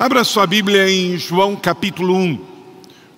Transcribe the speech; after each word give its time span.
Abra 0.00 0.24
sua 0.24 0.46
Bíblia 0.46 0.90
em 0.90 1.18
João 1.18 1.54
capítulo 1.54 2.16
1. 2.16 2.40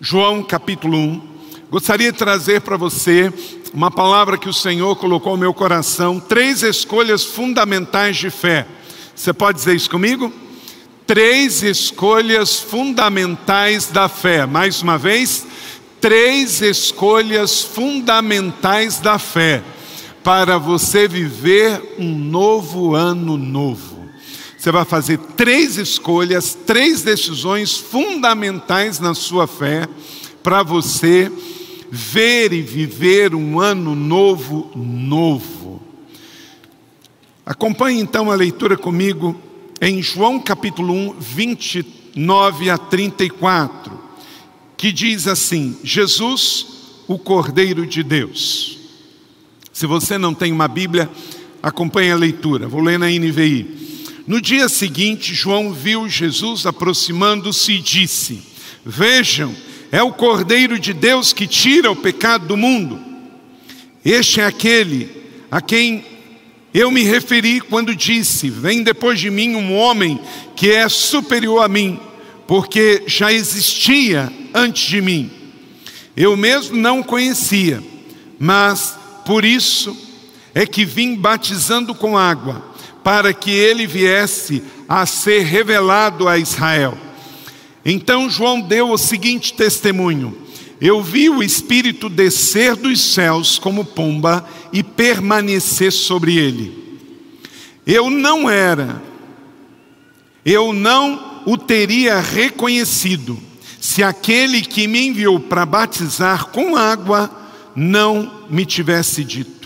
João 0.01 0.43
capítulo 0.43 0.99
1. 0.99 1.23
Gostaria 1.71 2.11
de 2.11 2.19
trazer 2.19 2.61
para 2.61 2.77
você 2.77 3.33
uma 3.73 3.89
palavra 3.89 4.37
que 4.37 4.49
o 4.49 4.53
Senhor 4.53 4.97
colocou 4.97 5.35
no 5.35 5.39
meu 5.39 5.55
coração, 5.55 6.19
três 6.19 6.65
escolhas 6.65 7.23
fundamentais 7.23 8.17
de 8.17 8.31
fé. 8.31 8.67
Você 9.15 9.33
pode 9.33 9.59
dizer 9.59 9.77
isso 9.77 9.89
comigo? 9.89 10.33
Três 11.07 11.63
escolhas 11.63 12.59
fundamentais 12.59 13.87
da 13.87 14.09
fé. 14.09 14.45
Mais 14.45 14.83
uma 14.83 14.99
vez, 14.99 15.47
três 16.01 16.61
escolhas 16.63 17.63
fundamentais 17.63 18.99
da 18.99 19.21
fé 19.21 19.63
para 20.25 20.59
você 20.59 21.07
viver 21.07 21.95
um 21.97 22.13
novo 22.13 22.97
ano 22.97 23.37
novo. 23.37 24.02
Você 24.63 24.71
vai 24.71 24.85
fazer 24.85 25.19
três 25.19 25.77
escolhas, 25.77 26.55
três 26.55 27.03
decisões 27.03 27.77
fundamentais 27.77 29.01
na 29.01 29.13
sua 29.13 29.49
fé 29.49 29.89
para 30.41 30.63
você 30.63 31.33
ver 31.91 32.53
e 32.53 32.63
viver 32.63 33.35
um 33.35 33.59
ano 33.59 33.97
novo, 33.97 34.71
novo. 34.77 35.83
Acompanhe 37.45 38.01
então 38.01 38.31
a 38.31 38.37
leitura 38.37 38.77
comigo 38.77 39.35
em 39.81 40.01
João 40.01 40.39
capítulo 40.39 40.95
1, 40.95 41.17
29 41.19 42.71
a 42.71 42.79
34, 42.79 43.99
que 44.77 44.93
diz 44.93 45.27
assim: 45.27 45.77
Jesus, 45.83 46.67
o 47.09 47.19
Cordeiro 47.19 47.85
de 47.85 48.05
Deus. 48.05 48.79
Se 49.73 49.89
você 49.89 50.17
não 50.17 50.33
tem 50.33 50.53
uma 50.53 50.69
Bíblia, 50.69 51.11
acompanhe 51.61 52.13
a 52.13 52.17
leitura. 52.17 52.69
Vou 52.69 52.81
ler 52.81 52.97
na 52.97 53.09
NVI. 53.09 53.82
No 54.27 54.41
dia 54.41 54.69
seguinte, 54.69 55.35
João 55.35 55.73
viu 55.73 56.09
Jesus 56.09 56.65
aproximando-se 56.65 57.73
e 57.73 57.81
disse: 57.81 58.41
Vejam, 58.85 59.55
é 59.91 60.01
o 60.01 60.13
Cordeiro 60.13 60.79
de 60.79 60.93
Deus 60.93 61.33
que 61.33 61.47
tira 61.47 61.91
o 61.91 61.97
pecado 61.97 62.47
do 62.47 62.57
mundo. 62.57 63.01
Este 64.05 64.41
é 64.41 64.47
aquele 64.47 65.11
a 65.51 65.61
quem 65.61 66.05
eu 66.73 66.91
me 66.91 67.03
referi 67.03 67.61
quando 67.61 67.97
disse: 67.97 68.49
Vem 68.49 68.85
depois 68.85 69.19
de 69.19 69.29
mim 69.29 69.57
um 69.57 69.77
homem 69.77 70.21
que 70.55 70.71
é 70.71 70.89
superior 70.89 71.65
a 71.65 71.69
mim, 71.69 71.99
porque 72.47 73.03
já 73.09 73.33
existia 73.33 74.33
antes 74.55 74.89
de 74.89 75.01
mim. 75.01 75.31
Eu 76.17 76.37
mesmo 76.37 76.77
não 76.77 77.03
conhecia, 77.03 77.83
mas 78.39 78.97
por 79.27 79.45
isso 79.45 79.97
é 80.55 80.65
que 80.65 80.85
vim 80.85 81.17
batizando 81.17 81.93
com 81.93 82.17
água 82.17 82.72
para 83.03 83.33
que 83.33 83.51
ele 83.51 83.87
viesse 83.87 84.63
a 84.89 85.05
ser 85.07 85.43
revelado 85.43 86.29
a 86.29 86.39
Israel. 86.39 86.97
Então 87.85 88.31
João 88.31 88.61
deu 88.61 88.91
o 88.91 88.99
seguinte 88.99 89.55
testemunho: 89.55 90.37
Eu 90.81 91.03
vi 91.03 91.29
o 91.29 91.43
Espírito 91.43 92.09
descer 92.09 92.77
dos 92.77 93.01
céus 93.01 93.59
como 93.59 93.85
pomba 93.85 94.45
e 94.73 94.83
permanecer 94.83 95.93
sobre 95.93 96.37
ele. 96.37 96.81
Eu 97.87 98.09
não 98.09 98.49
era, 98.49 99.03
eu 100.45 100.73
não 100.73 101.43
o 101.45 101.59
teria 101.59 102.21
reconhecido 102.21 103.37
se 103.81 104.05
aquele 104.05 104.63
que 104.63 104.87
me 104.87 105.09
enviou 105.09 105.41
para 105.41 105.67
batizar 105.67 106.47
com 106.47 106.77
água 106.77 107.29
não 107.75 108.45
me 108.49 108.65
tivesse 108.65 109.25
dito 109.25 109.62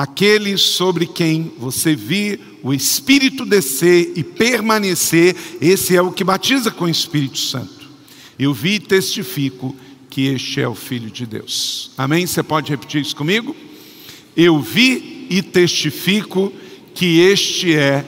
aquele 0.00 0.56
sobre 0.56 1.04
quem 1.04 1.52
você 1.58 1.94
vir 1.94 2.40
o 2.62 2.72
Espírito 2.72 3.44
descer 3.44 4.14
e 4.16 4.24
permanecer, 4.24 5.36
esse 5.60 5.94
é 5.94 6.00
o 6.00 6.10
que 6.10 6.24
batiza 6.24 6.70
com 6.70 6.86
o 6.86 6.88
Espírito 6.88 7.36
Santo. 7.36 7.86
Eu 8.38 8.54
vi 8.54 8.76
e 8.76 8.80
testifico 8.80 9.76
que 10.08 10.26
este 10.28 10.62
é 10.62 10.66
o 10.66 10.74
Filho 10.74 11.10
de 11.10 11.26
Deus. 11.26 11.90
Amém? 11.98 12.26
Você 12.26 12.42
pode 12.42 12.70
repetir 12.70 13.02
isso 13.02 13.14
comigo? 13.14 13.54
Eu 14.34 14.58
vi 14.58 15.26
e 15.28 15.42
testifico 15.42 16.50
que 16.94 17.20
este 17.20 17.74
é 17.74 18.02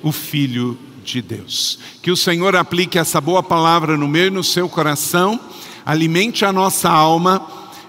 o 0.00 0.12
Filho 0.12 0.78
de 1.04 1.20
Deus. 1.20 1.76
Que 2.00 2.12
o 2.12 2.16
Senhor 2.16 2.54
aplique 2.54 3.00
essa 3.00 3.20
boa 3.20 3.42
palavra 3.42 3.96
no 3.96 4.06
meu 4.06 4.28
e 4.28 4.30
no 4.30 4.44
seu 4.44 4.68
coração, 4.68 5.40
alimente 5.84 6.44
a 6.44 6.52
nossa 6.52 6.88
alma, 6.88 7.44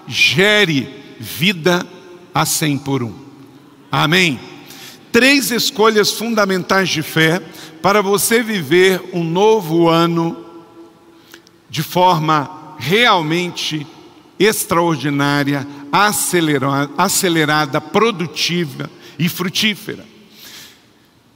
gere 0.08 0.88
vida 1.20 1.86
a 2.34 2.44
cem 2.44 2.76
por 2.76 3.00
um. 3.00 3.23
Amém? 3.96 4.40
Três 5.12 5.52
escolhas 5.52 6.10
fundamentais 6.10 6.88
de 6.88 7.00
fé 7.00 7.40
para 7.80 8.02
você 8.02 8.42
viver 8.42 9.00
um 9.12 9.22
novo 9.22 9.88
ano 9.88 10.44
de 11.70 11.80
forma 11.80 12.74
realmente 12.76 13.86
extraordinária, 14.36 15.64
acelerada, 16.96 17.80
produtiva 17.80 18.90
e 19.16 19.28
frutífera. 19.28 20.04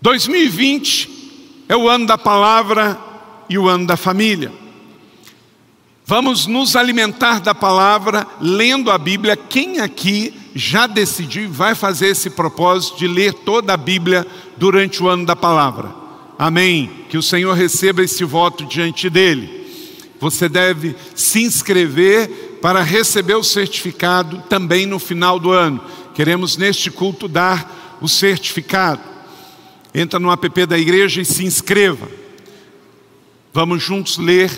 2020 0.02 1.62
é 1.68 1.76
o 1.76 1.88
ano 1.88 2.08
da 2.08 2.18
palavra 2.18 2.98
e 3.48 3.56
o 3.56 3.68
ano 3.68 3.86
da 3.86 3.96
família. 3.96 4.50
Vamos 6.04 6.46
nos 6.46 6.74
alimentar 6.74 7.38
da 7.38 7.54
palavra 7.54 8.26
lendo 8.40 8.90
a 8.90 8.98
Bíblia. 8.98 9.36
Quem 9.36 9.78
aqui 9.78 10.34
já 10.58 10.88
decidiu 10.88 11.44
e 11.44 11.46
vai 11.46 11.74
fazer 11.74 12.08
esse 12.08 12.30
propósito 12.30 12.98
de 12.98 13.06
ler 13.06 13.32
toda 13.32 13.72
a 13.72 13.76
Bíblia 13.76 14.26
durante 14.56 15.00
o 15.00 15.08
ano 15.08 15.24
da 15.24 15.36
palavra? 15.36 15.94
Amém. 16.36 16.90
Que 17.08 17.16
o 17.16 17.22
Senhor 17.22 17.54
receba 17.54 18.02
esse 18.02 18.24
voto 18.24 18.64
diante 18.66 19.08
dele. 19.08 19.68
Você 20.18 20.48
deve 20.48 20.96
se 21.14 21.42
inscrever 21.42 22.58
para 22.60 22.82
receber 22.82 23.36
o 23.36 23.44
certificado 23.44 24.42
também 24.48 24.84
no 24.84 24.98
final 24.98 25.38
do 25.38 25.52
ano. 25.52 25.80
Queremos 26.12 26.56
neste 26.56 26.90
culto 26.90 27.28
dar 27.28 27.98
o 28.00 28.08
certificado. 28.08 29.00
Entra 29.94 30.18
no 30.18 30.30
app 30.30 30.66
da 30.66 30.76
igreja 30.76 31.20
e 31.20 31.24
se 31.24 31.44
inscreva. 31.44 32.08
Vamos 33.54 33.80
juntos 33.80 34.18
ler 34.18 34.50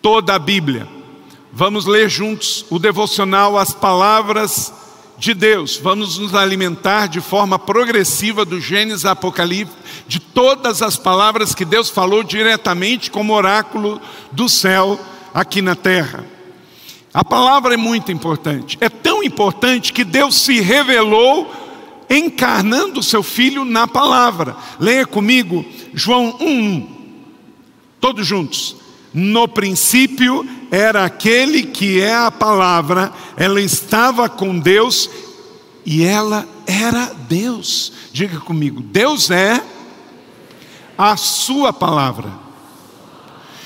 toda 0.00 0.34
a 0.34 0.38
Bíblia. 0.38 0.88
Vamos 1.54 1.84
ler 1.84 2.08
juntos 2.08 2.64
o 2.70 2.78
devocional 2.78 3.58
As 3.58 3.74
Palavras 3.74 4.72
de 5.18 5.34
Deus. 5.34 5.76
Vamos 5.76 6.16
nos 6.16 6.34
alimentar 6.34 7.08
de 7.08 7.20
forma 7.20 7.58
progressiva 7.58 8.42
do 8.42 8.58
Gênesis 8.58 9.04
Apocalipse, 9.04 9.76
de 10.08 10.18
todas 10.18 10.80
as 10.80 10.96
palavras 10.96 11.54
que 11.54 11.66
Deus 11.66 11.90
falou 11.90 12.22
diretamente 12.22 13.10
como 13.10 13.34
oráculo 13.34 14.00
do 14.32 14.48
céu 14.48 14.98
aqui 15.34 15.60
na 15.60 15.76
terra. 15.76 16.24
A 17.12 17.22
palavra 17.22 17.74
é 17.74 17.76
muito 17.76 18.10
importante. 18.10 18.78
É 18.80 18.88
tão 18.88 19.22
importante 19.22 19.92
que 19.92 20.04
Deus 20.04 20.36
se 20.36 20.58
revelou 20.58 21.52
encarnando 22.08 23.00
o 23.00 23.02
seu 23.02 23.22
filho 23.22 23.62
na 23.66 23.86
palavra. 23.86 24.56
Leia 24.80 25.04
comigo 25.04 25.66
João 25.92 26.32
1:1. 26.40 26.86
Todos 28.00 28.26
juntos. 28.26 28.81
No 29.12 29.46
princípio 29.46 30.46
era 30.70 31.04
aquele 31.04 31.64
que 31.64 32.00
é 32.00 32.14
a 32.14 32.30
palavra, 32.30 33.12
ela 33.36 33.60
estava 33.60 34.28
com 34.28 34.58
Deus 34.58 35.10
e 35.84 36.02
ela 36.02 36.48
era 36.66 37.14
Deus. 37.28 37.92
Diga 38.12 38.40
comigo, 38.40 38.80
Deus 38.80 39.30
é 39.30 39.62
a 40.96 41.16
sua 41.16 41.72
palavra. 41.72 42.32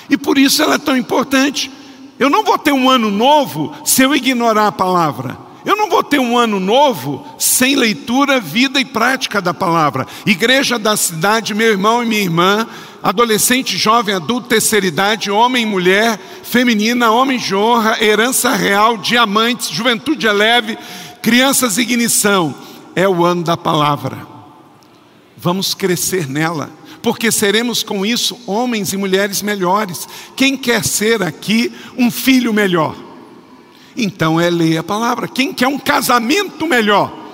E 0.09 0.17
por 0.17 0.39
isso 0.39 0.63
ela 0.63 0.75
é 0.75 0.79
tão 0.79 0.97
importante. 0.97 1.71
Eu 2.19 2.31
não 2.31 2.43
vou 2.43 2.59
ter 2.59 2.73
um 2.73 2.89
ano 2.89 3.11
novo 3.11 3.75
se 3.85 4.03
eu 4.03 4.15
ignorar 4.15 4.69
a 4.69 4.73
palavra. 4.73 5.39
Eu 5.67 5.75
não 5.75 5.91
vou 5.91 6.05
ter 6.05 6.21
um 6.21 6.39
ano 6.39 6.61
novo 6.61 7.27
sem 7.37 7.75
leitura, 7.75 8.39
vida 8.39 8.81
e 8.81 8.85
prática 8.85 9.43
da 9.43 9.53
palavra. 9.53 10.07
Igreja 10.25 10.79
da 10.79 10.97
cidade, 10.97 11.55
meu 11.55 11.67
irmão 11.67 12.05
e 12.05 12.07
minha 12.07 12.23
irmã, 12.23 12.69
adolescente, 13.03 13.77
jovem, 13.77 14.15
adulto, 14.15 14.47
terceira 14.47 14.87
idade, 14.87 15.29
homem 15.29 15.65
e 15.65 15.67
mulher, 15.67 16.21
feminina, 16.45 17.11
homem 17.11 17.37
de 17.37 17.53
honra, 17.53 17.97
herança 18.01 18.55
real, 18.55 18.97
diamantes, 18.97 19.69
juventude 19.69 20.29
é 20.29 20.33
leve, 20.33 20.79
crianças 21.21 21.79
ignição. 21.79 22.55
É 22.95 23.09
o 23.09 23.25
ano 23.25 23.43
da 23.43 23.57
palavra. 23.57 24.25
Vamos 25.37 25.75
crescer 25.75 26.29
nela, 26.29 26.71
porque 27.03 27.33
seremos 27.33 27.83
com 27.83 28.07
isso 28.07 28.39
homens 28.47 28.93
e 28.93 28.97
mulheres 28.97 29.43
melhores. 29.43 30.09
Quem 30.37 30.57
quer 30.57 30.85
ser 30.85 31.25
aqui 31.25 31.73
um 31.99 32.09
filho 32.09 32.55
melhor? 32.55 33.06
Então 33.97 34.41
é 34.41 34.51
ler 34.51 34.79
a 34.79 34.83
palavra. 34.83 35.27
Quem 35.27 35.53
quer 35.53 35.69
um 35.69 35.79
casamento 35.79 36.67
melhor? 36.67 37.27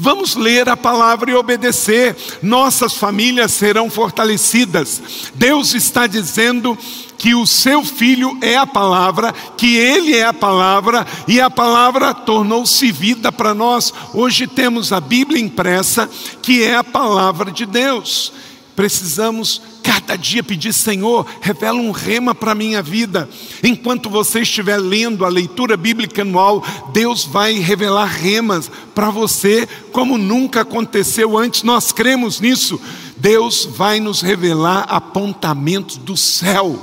Vamos 0.00 0.36
ler 0.36 0.68
a 0.68 0.76
palavra 0.76 1.28
e 1.28 1.34
obedecer, 1.34 2.16
nossas 2.40 2.94
famílias 2.94 3.50
serão 3.50 3.90
fortalecidas. 3.90 5.02
Deus 5.34 5.74
está 5.74 6.06
dizendo 6.06 6.78
que 7.18 7.34
o 7.34 7.44
seu 7.44 7.84
filho 7.84 8.38
é 8.40 8.56
a 8.56 8.64
palavra, 8.64 9.34
que 9.56 9.76
ele 9.76 10.14
é 10.14 10.24
a 10.24 10.32
palavra 10.32 11.04
e 11.26 11.40
a 11.40 11.50
palavra 11.50 12.14
tornou-se 12.14 12.92
vida 12.92 13.32
para 13.32 13.52
nós. 13.52 13.92
Hoje 14.14 14.46
temos 14.46 14.92
a 14.92 15.00
Bíblia 15.00 15.40
impressa, 15.40 16.08
que 16.40 16.62
é 16.62 16.76
a 16.76 16.84
palavra 16.84 17.50
de 17.50 17.66
Deus. 17.66 18.32
Precisamos 18.76 19.60
cada 20.00 20.16
dia 20.16 20.42
pedir, 20.42 20.72
Senhor, 20.72 21.26
revela 21.40 21.78
um 21.78 21.90
rema 21.90 22.34
para 22.34 22.52
a 22.52 22.54
minha 22.54 22.80
vida. 22.80 23.28
Enquanto 23.62 24.08
você 24.08 24.40
estiver 24.40 24.78
lendo 24.78 25.24
a 25.24 25.28
leitura 25.28 25.76
bíblica 25.76 26.22
anual, 26.22 26.64
Deus 26.92 27.24
vai 27.24 27.54
revelar 27.54 28.06
remas 28.06 28.70
para 28.94 29.10
você, 29.10 29.68
como 29.92 30.16
nunca 30.16 30.60
aconteceu 30.60 31.36
antes. 31.36 31.62
Nós 31.62 31.92
cremos 31.92 32.40
nisso. 32.40 32.80
Deus 33.16 33.64
vai 33.64 33.98
nos 33.98 34.20
revelar 34.22 34.86
apontamentos 34.88 35.96
do 35.96 36.16
céu. 36.16 36.78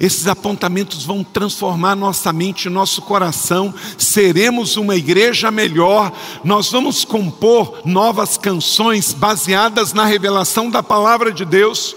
Esses 0.00 0.28
apontamentos 0.28 1.04
vão 1.04 1.24
transformar 1.24 1.96
nossa 1.96 2.32
mente, 2.32 2.68
nosso 2.68 3.02
coração. 3.02 3.74
Seremos 3.96 4.76
uma 4.76 4.94
igreja 4.94 5.50
melhor. 5.50 6.12
Nós 6.44 6.70
vamos 6.70 7.04
compor 7.04 7.80
novas 7.84 8.36
canções 8.36 9.12
baseadas 9.12 9.92
na 9.92 10.04
revelação 10.04 10.70
da 10.70 10.82
palavra 10.82 11.32
de 11.32 11.44
Deus 11.44 11.96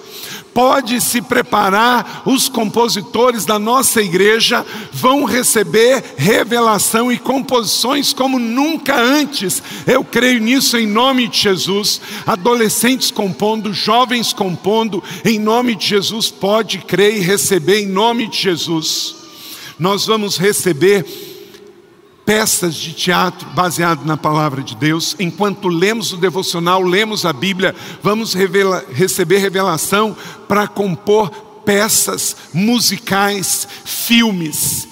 pode 0.54 1.00
se 1.02 1.22
preparar, 1.22 2.24
os 2.26 2.48
compositores 2.50 3.46
da 3.46 3.58
nossa 3.58 4.02
igreja 4.02 4.66
vão 4.92 5.24
receber 5.24 6.04
revelação 6.18 7.12
e 7.12 7.18
composições 7.18 8.14
como 8.14 8.38
nunca 8.38 9.00
antes. 9.00 9.62
Eu 9.88 10.04
creio 10.04 10.40
nisso 10.40 10.78
em 10.78 10.88
nome 10.88 11.28
de 11.28 11.40
Jesus. 11.40 12.02
Adolescentes 12.26 13.12
compondo, 13.12 13.74
jovens 13.74 14.34
compondo, 14.34 15.04
em 15.24 15.40
nome 15.40 15.76
de 15.76 15.88
Jesus, 15.88 16.30
pode 16.30 16.80
crer 16.80 17.18
e 17.18 17.20
receber 17.20 17.82
em 17.82 17.88
nome 17.88 18.28
de 18.28 18.38
Jesus. 18.38 19.16
Nós 19.80 20.06
vamos 20.06 20.38
receber 20.38 21.31
peças 22.32 22.76
de 22.76 22.94
teatro 22.94 23.46
baseado 23.50 24.06
na 24.06 24.16
palavra 24.16 24.64
de 24.64 24.74
Deus. 24.74 25.18
Enquanto 25.20 25.68
lemos 25.68 26.14
o 26.14 26.18
devocional, 26.18 26.82
lemos 26.82 27.26
a 27.26 27.34
Bíblia, 27.34 27.76
vamos 28.02 28.34
revela 28.34 28.86
receber 28.94 29.40
revelação 29.40 30.16
para 30.48 30.66
compor 30.66 31.30
peças 31.66 32.38
musicais, 32.54 33.68
filmes 33.84 34.88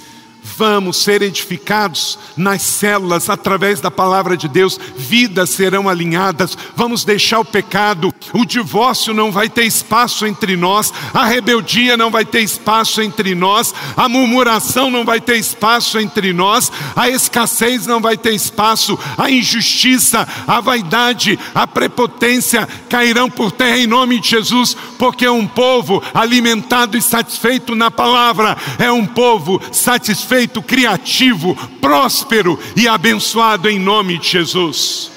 vamos 0.59 0.97
ser 0.97 1.21
edificados 1.21 2.19
nas 2.35 2.61
células 2.61 3.29
através 3.29 3.79
da 3.79 3.89
palavra 3.89 4.35
de 4.35 4.49
Deus, 4.49 4.77
vidas 4.97 5.51
serão 5.51 5.87
alinhadas, 5.87 6.57
vamos 6.75 7.05
deixar 7.05 7.39
o 7.39 7.45
pecado, 7.45 8.13
o 8.33 8.43
divórcio 8.43 9.13
não 9.13 9.31
vai 9.31 9.47
ter 9.47 9.63
espaço 9.63 10.27
entre 10.27 10.57
nós, 10.57 10.91
a 11.13 11.23
rebeldia 11.23 11.95
não 11.95 12.11
vai 12.11 12.25
ter 12.25 12.41
espaço 12.41 13.01
entre 13.01 13.33
nós, 13.33 13.73
a 13.95 14.09
murmuração 14.09 14.91
não 14.91 15.05
vai 15.05 15.21
ter 15.21 15.37
espaço 15.37 15.97
entre 15.97 16.33
nós, 16.33 16.69
a 16.93 17.07
escassez 17.07 17.87
não 17.87 18.01
vai 18.01 18.17
ter 18.17 18.33
espaço, 18.33 18.99
a 19.17 19.31
injustiça, 19.31 20.27
a 20.45 20.59
vaidade, 20.59 21.39
a 21.55 21.65
prepotência 21.65 22.67
cairão 22.89 23.29
por 23.29 23.53
terra 23.53 23.77
em 23.77 23.87
nome 23.87 24.19
de 24.19 24.27
Jesus, 24.27 24.75
porque 24.97 25.23
é 25.23 25.31
um 25.31 25.47
povo 25.47 26.03
alimentado 26.13 26.97
e 26.97 27.01
satisfeito 27.01 27.75
na 27.75 27.89
palavra, 27.89 28.57
é 28.77 28.91
um 28.91 29.05
povo 29.05 29.61
satisfeito 29.71 30.48
criativo, 30.61 31.55
próspero 31.79 32.59
e 32.75 32.87
abençoado 32.87 33.69
em 33.69 33.77
nome 33.77 34.17
de 34.17 34.29
Jesus. 34.29 35.11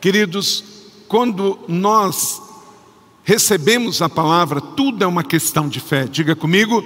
Queridos, 0.00 0.64
quando 1.08 1.58
nós 1.68 2.42
recebemos 3.22 4.02
a 4.02 4.08
palavra, 4.08 4.60
tudo 4.60 5.02
é 5.02 5.06
uma 5.06 5.24
questão 5.24 5.68
de 5.68 5.80
fé. 5.80 6.04
Diga 6.04 6.34
comigo, 6.36 6.84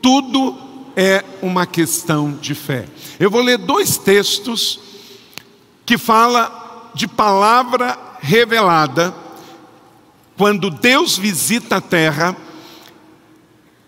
tudo 0.00 0.56
é 0.96 1.24
uma 1.42 1.66
questão 1.66 2.32
de 2.32 2.54
fé. 2.54 2.86
Eu 3.18 3.30
vou 3.30 3.42
ler 3.42 3.58
dois 3.58 3.98
textos 3.98 4.80
que 5.84 5.98
fala 5.98 6.90
de 6.94 7.06
palavra 7.06 7.98
revelada 8.20 9.14
quando 10.36 10.70
Deus 10.70 11.16
visita 11.16 11.76
a 11.76 11.80
terra 11.80 12.36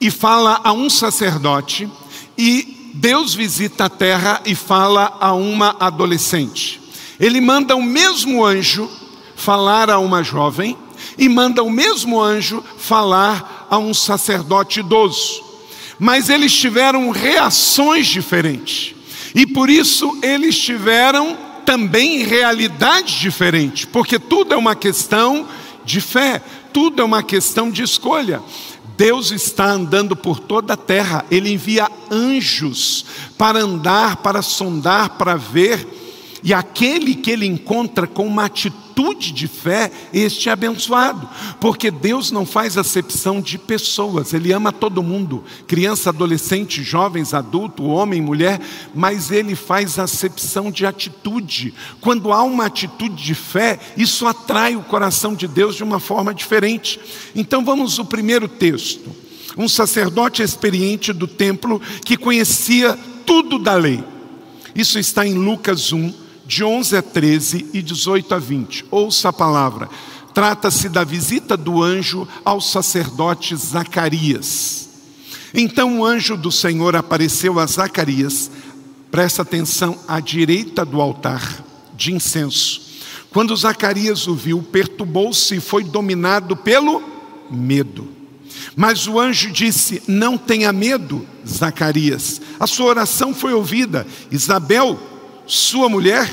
e 0.00 0.10
fala 0.10 0.60
a 0.62 0.72
um 0.72 0.88
sacerdote, 0.88 1.88
e 2.36 2.92
Deus 2.94 3.34
visita 3.34 3.84
a 3.84 3.88
terra 3.88 4.40
e 4.44 4.54
fala 4.54 5.16
a 5.20 5.32
uma 5.32 5.76
adolescente. 5.78 6.80
Ele 7.18 7.40
manda 7.40 7.74
o 7.76 7.82
mesmo 7.82 8.44
anjo 8.44 8.88
falar 9.36 9.90
a 9.90 9.98
uma 9.98 10.22
jovem, 10.22 10.76
e 11.16 11.28
manda 11.28 11.62
o 11.62 11.70
mesmo 11.70 12.20
anjo 12.20 12.62
falar 12.76 13.66
a 13.70 13.78
um 13.78 13.92
sacerdote 13.92 14.80
idoso. 14.80 15.42
Mas 15.98 16.28
eles 16.28 16.52
tiveram 16.52 17.10
reações 17.10 18.06
diferentes, 18.06 18.94
e 19.34 19.46
por 19.46 19.68
isso 19.68 20.18
eles 20.22 20.56
tiveram 20.58 21.36
também 21.64 22.24
realidades 22.24 23.14
diferentes, 23.20 23.84
porque 23.84 24.18
tudo 24.18 24.54
é 24.54 24.56
uma 24.56 24.74
questão 24.74 25.46
de 25.84 26.00
fé, 26.00 26.42
tudo 26.72 27.02
é 27.02 27.04
uma 27.04 27.22
questão 27.22 27.70
de 27.70 27.82
escolha. 27.82 28.40
Deus 28.98 29.30
está 29.30 29.66
andando 29.66 30.16
por 30.16 30.40
toda 30.40 30.74
a 30.74 30.76
terra, 30.76 31.24
Ele 31.30 31.52
envia 31.52 31.88
anjos 32.10 33.06
para 33.38 33.60
andar, 33.60 34.16
para 34.16 34.42
sondar, 34.42 35.10
para 35.10 35.36
ver, 35.36 35.86
e 36.42 36.54
aquele 36.54 37.14
que 37.14 37.30
Ele 37.30 37.46
encontra 37.46 38.06
com 38.06 38.26
uma 38.26 38.44
atitude 38.44 39.32
de 39.32 39.46
fé, 39.46 39.90
este 40.12 40.48
é 40.48 40.52
abençoado, 40.52 41.28
porque 41.60 41.90
Deus 41.90 42.30
não 42.30 42.44
faz 42.46 42.76
acepção 42.76 43.40
de 43.40 43.58
pessoas, 43.58 44.32
Ele 44.32 44.52
ama 44.52 44.72
todo 44.72 45.02
mundo, 45.02 45.44
criança, 45.66 46.10
adolescente, 46.10 46.82
jovens, 46.82 47.34
adulto, 47.34 47.84
homem, 47.84 48.20
mulher, 48.20 48.60
mas 48.94 49.30
Ele 49.30 49.54
faz 49.54 49.98
acepção 49.98 50.70
de 50.70 50.86
atitude. 50.86 51.74
Quando 52.00 52.32
há 52.32 52.42
uma 52.42 52.66
atitude 52.66 53.22
de 53.22 53.34
fé, 53.34 53.78
isso 53.96 54.26
atrai 54.26 54.76
o 54.76 54.82
coração 54.82 55.34
de 55.34 55.48
Deus 55.48 55.76
de 55.76 55.84
uma 55.84 56.00
forma 56.00 56.34
diferente. 56.34 57.00
Então 57.34 57.64
vamos 57.64 57.98
ao 57.98 58.04
primeiro 58.04 58.48
texto. 58.48 59.10
Um 59.56 59.68
sacerdote 59.68 60.42
experiente 60.42 61.12
do 61.12 61.26
templo 61.26 61.80
que 62.04 62.16
conhecia 62.16 62.96
tudo 63.26 63.58
da 63.58 63.74
lei. 63.74 64.02
Isso 64.74 64.98
está 64.98 65.26
em 65.26 65.34
Lucas 65.34 65.92
1, 65.92 66.27
de 66.48 66.64
11 66.64 66.96
a 66.96 67.02
13 67.02 67.66
e 67.74 67.82
18 67.82 68.34
a 68.34 68.38
20. 68.38 68.86
Ouça 68.90 69.28
a 69.28 69.32
palavra. 69.32 69.86
Trata-se 70.32 70.88
da 70.88 71.04
visita 71.04 71.58
do 71.58 71.82
anjo 71.82 72.26
ao 72.42 72.58
sacerdote 72.58 73.54
Zacarias. 73.54 74.88
Então 75.52 76.00
o 76.00 76.06
anjo 76.06 76.38
do 76.38 76.50
Senhor 76.50 76.96
apareceu 76.96 77.58
a 77.58 77.66
Zacarias, 77.66 78.50
presta 79.10 79.42
atenção, 79.42 79.98
à 80.08 80.20
direita 80.20 80.86
do 80.86 81.02
altar 81.02 81.62
de 81.94 82.14
incenso. 82.14 82.80
Quando 83.30 83.54
Zacarias 83.54 84.26
o 84.26 84.34
viu, 84.34 84.62
perturbou-se 84.62 85.54
e 85.56 85.60
foi 85.60 85.84
dominado 85.84 86.56
pelo 86.56 87.02
medo. 87.50 88.08
Mas 88.74 89.06
o 89.06 89.20
anjo 89.20 89.50
disse: 89.50 90.02
Não 90.08 90.38
tenha 90.38 90.72
medo, 90.72 91.26
Zacarias, 91.46 92.40
a 92.58 92.66
sua 92.66 92.86
oração 92.86 93.34
foi 93.34 93.52
ouvida. 93.52 94.06
Isabel, 94.30 94.98
sua 95.48 95.88
mulher, 95.88 96.32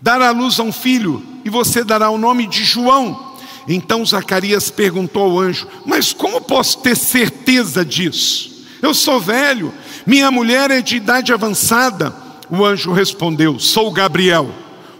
dará 0.00 0.30
luz 0.30 0.58
a 0.60 0.62
um 0.62 0.72
filho, 0.72 1.22
e 1.44 1.50
você 1.50 1.82
dará 1.82 2.08
o 2.08 2.16
nome 2.16 2.46
de 2.46 2.64
João. 2.64 3.34
Então 3.66 4.06
Zacarias 4.06 4.70
perguntou 4.70 5.24
ao 5.24 5.40
anjo: 5.40 5.66
Mas 5.84 6.12
como 6.12 6.40
posso 6.40 6.78
ter 6.78 6.96
certeza 6.96 7.84
disso? 7.84 8.64
Eu 8.80 8.94
sou 8.94 9.20
velho, 9.20 9.74
minha 10.06 10.30
mulher 10.30 10.70
é 10.70 10.80
de 10.80 10.96
idade 10.96 11.32
avançada. 11.32 12.14
O 12.48 12.64
anjo 12.64 12.92
respondeu: 12.92 13.58
Sou 13.58 13.90
Gabriel, 13.90 14.48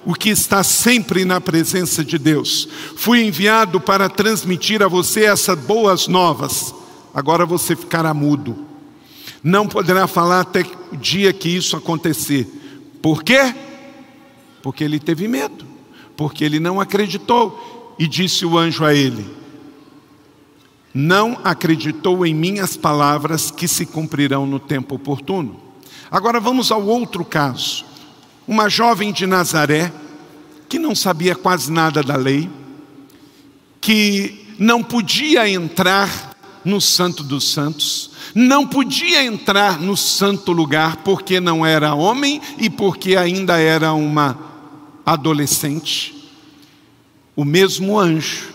o 0.04 0.12
que 0.12 0.28
está 0.28 0.64
sempre 0.64 1.24
na 1.24 1.40
presença 1.40 2.04
de 2.04 2.18
Deus. 2.18 2.68
Fui 2.96 3.24
enviado 3.24 3.80
para 3.80 4.08
transmitir 4.08 4.82
a 4.82 4.88
você 4.88 5.24
essas 5.24 5.58
boas 5.58 6.08
novas. 6.08 6.74
Agora 7.14 7.46
você 7.46 7.76
ficará 7.76 8.12
mudo 8.12 8.67
não 9.42 9.66
poderá 9.66 10.06
falar 10.06 10.40
até 10.40 10.64
o 10.92 10.96
dia 10.96 11.32
que 11.32 11.48
isso 11.48 11.76
acontecer. 11.76 12.46
Por 13.00 13.22
quê? 13.22 13.54
Porque 14.62 14.82
ele 14.82 14.98
teve 14.98 15.28
medo, 15.28 15.64
porque 16.16 16.44
ele 16.44 16.58
não 16.58 16.80
acreditou. 16.80 17.94
E 17.98 18.06
disse 18.06 18.46
o 18.46 18.56
anjo 18.56 18.84
a 18.84 18.94
ele: 18.94 19.26
Não 20.94 21.38
acreditou 21.42 22.24
em 22.24 22.34
minhas 22.34 22.76
palavras 22.76 23.50
que 23.50 23.66
se 23.66 23.84
cumprirão 23.84 24.46
no 24.46 24.60
tempo 24.60 24.94
oportuno. 24.94 25.60
Agora 26.10 26.40
vamos 26.40 26.70
ao 26.70 26.84
outro 26.84 27.24
caso. 27.24 27.84
Uma 28.46 28.68
jovem 28.68 29.12
de 29.12 29.26
Nazaré, 29.26 29.92
que 30.68 30.78
não 30.78 30.94
sabia 30.94 31.34
quase 31.34 31.70
nada 31.70 32.02
da 32.02 32.16
lei, 32.16 32.48
que 33.80 34.54
não 34.58 34.82
podia 34.82 35.48
entrar 35.48 36.27
no 36.68 36.80
Santo 36.80 37.22
dos 37.22 37.50
Santos, 37.50 38.10
não 38.34 38.66
podia 38.66 39.24
entrar 39.24 39.80
no 39.80 39.96
santo 39.96 40.52
lugar 40.52 40.98
porque 40.98 41.40
não 41.40 41.64
era 41.64 41.94
homem 41.94 42.40
e 42.58 42.68
porque 42.68 43.16
ainda 43.16 43.58
era 43.58 43.92
uma 43.94 44.38
adolescente. 45.04 46.14
O 47.34 47.44
mesmo 47.44 47.98
anjo 47.98 48.52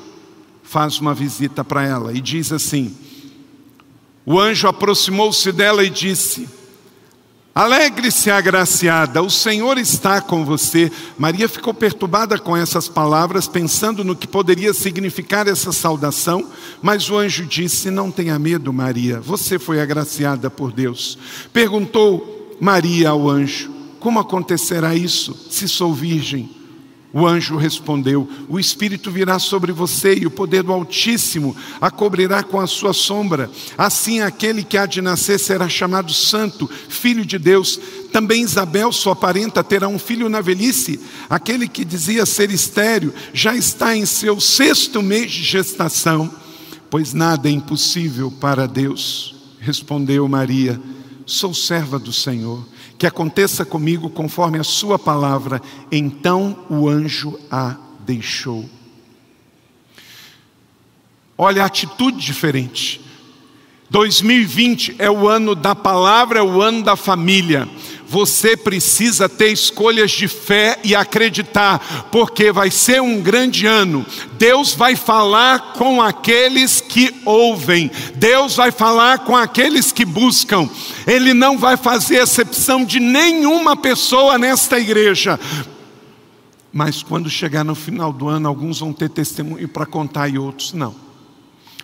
faz 0.61 0.99
uma 0.99 1.13
visita 1.13 1.63
para 1.63 1.83
ela 1.83 2.13
e 2.13 2.21
diz 2.21 2.51
assim: 2.51 2.95
O 4.25 4.39
anjo 4.39 4.67
aproximou-se 4.67 5.51
dela 5.51 5.83
e 5.83 5.89
disse: 5.89 6.47
Alegre-se, 7.55 8.31
agraciada, 8.31 9.21
o 9.21 9.29
Senhor 9.29 9.77
está 9.77 10.19
com 10.19 10.43
você. 10.43 10.91
Maria 11.19 11.47
ficou 11.47 11.71
perturbada 11.71 12.39
com 12.39 12.57
essas 12.57 12.87
palavras, 12.87 13.47
pensando 13.47 14.03
no 14.03 14.15
que 14.15 14.27
poderia 14.27 14.73
significar 14.73 15.47
essa 15.47 15.71
saudação, 15.71 16.49
mas 16.81 17.07
o 17.11 17.17
anjo 17.17 17.45
disse: 17.45 17.91
Não 17.91 18.09
tenha 18.09 18.39
medo, 18.39 18.73
Maria, 18.73 19.19
você 19.19 19.59
foi 19.59 19.79
agraciada 19.79 20.49
por 20.49 20.71
Deus. 20.71 21.15
Perguntou 21.53 22.57
Maria 22.59 23.09
ao 23.09 23.29
anjo: 23.29 23.71
Como 23.99 24.19
acontecerá 24.19 24.95
isso, 24.95 25.37
se 25.51 25.67
sou 25.69 25.93
virgem? 25.93 26.62
O 27.13 27.27
anjo 27.27 27.55
respondeu: 27.55 28.27
O 28.49 28.59
Espírito 28.59 29.11
virá 29.11 29.37
sobre 29.37 29.71
você 29.71 30.15
e 30.15 30.25
o 30.25 30.31
poder 30.31 30.63
do 30.63 30.73
Altíssimo 30.73 31.55
a 31.79 31.91
cobrirá 31.91 32.41
com 32.41 32.59
a 32.59 32.65
sua 32.65 32.91
sombra. 32.91 33.51
Assim, 33.77 34.21
aquele 34.21 34.63
que 34.63 34.79
há 34.79 34.87
de 34.87 34.99
nascer 34.99 35.39
será 35.39 35.69
chamado 35.69 36.11
Santo, 36.11 36.67
Filho 36.89 37.23
de 37.23 37.37
Deus. 37.37 37.79
Também 38.11 38.41
Isabel, 38.41 38.91
sua 38.91 39.15
parenta, 39.15 39.63
terá 39.63 39.87
um 39.87 39.99
filho 39.99 40.27
na 40.27 40.41
velhice. 40.41 40.99
Aquele 41.29 41.67
que 41.67 41.85
dizia 41.85 42.25
ser 42.25 42.49
estéreo 42.49 43.13
já 43.31 43.55
está 43.55 43.95
em 43.95 44.07
seu 44.07 44.39
sexto 44.39 45.03
mês 45.03 45.31
de 45.31 45.43
gestação, 45.43 46.33
pois 46.89 47.13
nada 47.13 47.47
é 47.47 47.51
impossível 47.51 48.31
para 48.31 48.67
Deus. 48.67 49.35
Respondeu 49.59 50.27
Maria: 50.27 50.81
Sou 51.27 51.53
serva 51.53 51.99
do 51.99 52.11
Senhor 52.11 52.72
que 53.03 53.07
aconteça 53.07 53.65
comigo 53.65 54.09
conforme 54.09 54.57
a 54.57 54.63
sua 54.63 54.97
palavra. 54.97 55.61
Então 55.91 56.65
o 56.69 56.87
anjo 56.87 57.37
a 57.51 57.75
deixou. 57.99 58.63
Olha 61.37 61.63
a 61.63 61.65
atitude 61.65 62.25
diferente. 62.25 63.01
2020 63.93 64.95
é 64.97 65.07
o 65.07 65.29
ano 65.29 65.53
da 65.53 65.75
palavra, 65.75 66.39
é 66.39 66.41
o 66.41 66.63
ano 66.63 66.81
da 66.81 66.95
família. 66.95 67.69
Você 68.07 68.57
precisa 68.57 69.29
ter 69.29 69.49
escolhas 69.49 70.09
de 70.09 70.27
fé 70.27 70.79
e 70.83 70.95
acreditar, 70.95 72.09
porque 72.11 72.51
vai 72.51 72.71
ser 72.71 73.03
um 73.03 73.21
grande 73.21 73.67
ano. 73.67 74.03
Deus 74.39 74.73
vai 74.73 74.95
falar 74.95 75.73
com 75.73 76.01
aqueles 76.01 76.81
que 76.81 77.13
ouvem, 77.23 77.91
Deus 78.15 78.55
vai 78.55 78.71
falar 78.71 79.19
com 79.19 79.37
aqueles 79.37 79.91
que 79.91 80.05
buscam. 80.05 80.67
Ele 81.05 81.31
não 81.31 81.55
vai 81.55 81.77
fazer 81.77 82.15
exceção 82.15 82.83
de 82.83 82.99
nenhuma 82.99 83.75
pessoa 83.75 84.39
nesta 84.39 84.79
igreja. 84.79 85.39
Mas 86.71 87.03
quando 87.03 87.29
chegar 87.29 87.63
no 87.63 87.75
final 87.75 88.11
do 88.11 88.27
ano, 88.27 88.47
alguns 88.47 88.79
vão 88.79 88.91
ter 88.91 89.09
testemunho 89.09 89.69
para 89.69 89.85
contar 89.85 90.29
e 90.29 90.39
outros 90.39 90.73
não. 90.73 90.95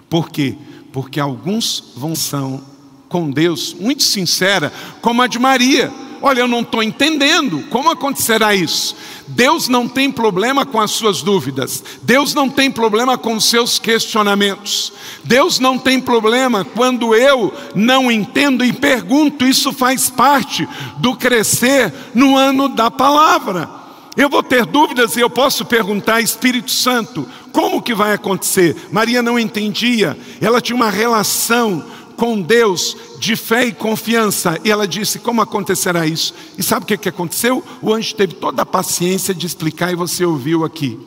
Por 0.09 0.31
quê? 0.31 0.55
Porque 0.91 1.19
alguns 1.19 1.93
vão 1.96 2.15
são 2.15 2.62
com 3.08 3.29
Deus 3.29 3.74
muito 3.74 4.03
sincera, 4.03 4.72
como 5.01 5.22
a 5.22 5.27
de 5.27 5.39
Maria. 5.39 5.91
Olha, 6.22 6.41
eu 6.41 6.48
não 6.48 6.62
estou 6.62 6.84
entendendo 6.84 7.63
como 7.69 7.89
acontecerá 7.89 8.53
isso. 8.53 8.96
Deus 9.27 9.69
não 9.69 9.88
tem 9.88 10.12
problema 10.12 10.65
com 10.65 10.79
as 10.79 10.91
suas 10.91 11.22
dúvidas, 11.22 11.84
Deus 12.01 12.34
não 12.34 12.50
tem 12.50 12.69
problema 12.69 13.17
com 13.17 13.36
os 13.36 13.46
seus 13.46 13.79
questionamentos, 13.79 14.91
Deus 15.24 15.60
não 15.60 15.77
tem 15.77 16.00
problema 16.00 16.65
quando 16.65 17.15
eu 17.15 17.53
não 17.74 18.12
entendo 18.12 18.65
e 18.65 18.74
pergunto, 18.74 19.46
isso 19.46 19.72
faz 19.72 20.10
parte 20.10 20.67
do 20.98 21.15
crescer 21.15 21.93
no 22.13 22.36
ano 22.36 22.67
da 22.67 22.91
palavra. 22.91 23.79
Eu 24.17 24.27
vou 24.29 24.43
ter 24.43 24.65
dúvidas 24.65 25.15
e 25.15 25.22
eu 25.22 25.29
posso 25.29 25.63
perguntar, 25.63 26.19
Espírito 26.19 26.72
Santo, 26.72 27.25
como 27.59 27.81
que 27.81 27.93
vai 27.93 28.13
acontecer? 28.13 28.73
Maria 28.89 29.21
não 29.21 29.37
entendia, 29.37 30.17
ela 30.39 30.61
tinha 30.61 30.77
uma 30.77 30.89
relação 30.89 31.83
com 32.15 32.41
Deus 32.41 32.95
de 33.19 33.35
fé 33.35 33.65
e 33.65 33.73
confiança. 33.73 34.57
E 34.63 34.71
ela 34.71 34.87
disse: 34.87 35.19
Como 35.19 35.41
acontecerá 35.41 36.07
isso? 36.07 36.33
E 36.57 36.63
sabe 36.63 36.85
o 36.85 36.87
que, 36.87 36.95
que 36.95 37.09
aconteceu? 37.09 37.61
O 37.81 37.93
anjo 37.93 38.15
teve 38.15 38.35
toda 38.35 38.61
a 38.61 38.65
paciência 38.65 39.33
de 39.33 39.45
explicar 39.45 39.91
e 39.91 39.95
você 39.97 40.23
ouviu 40.23 40.63
aqui. 40.63 40.97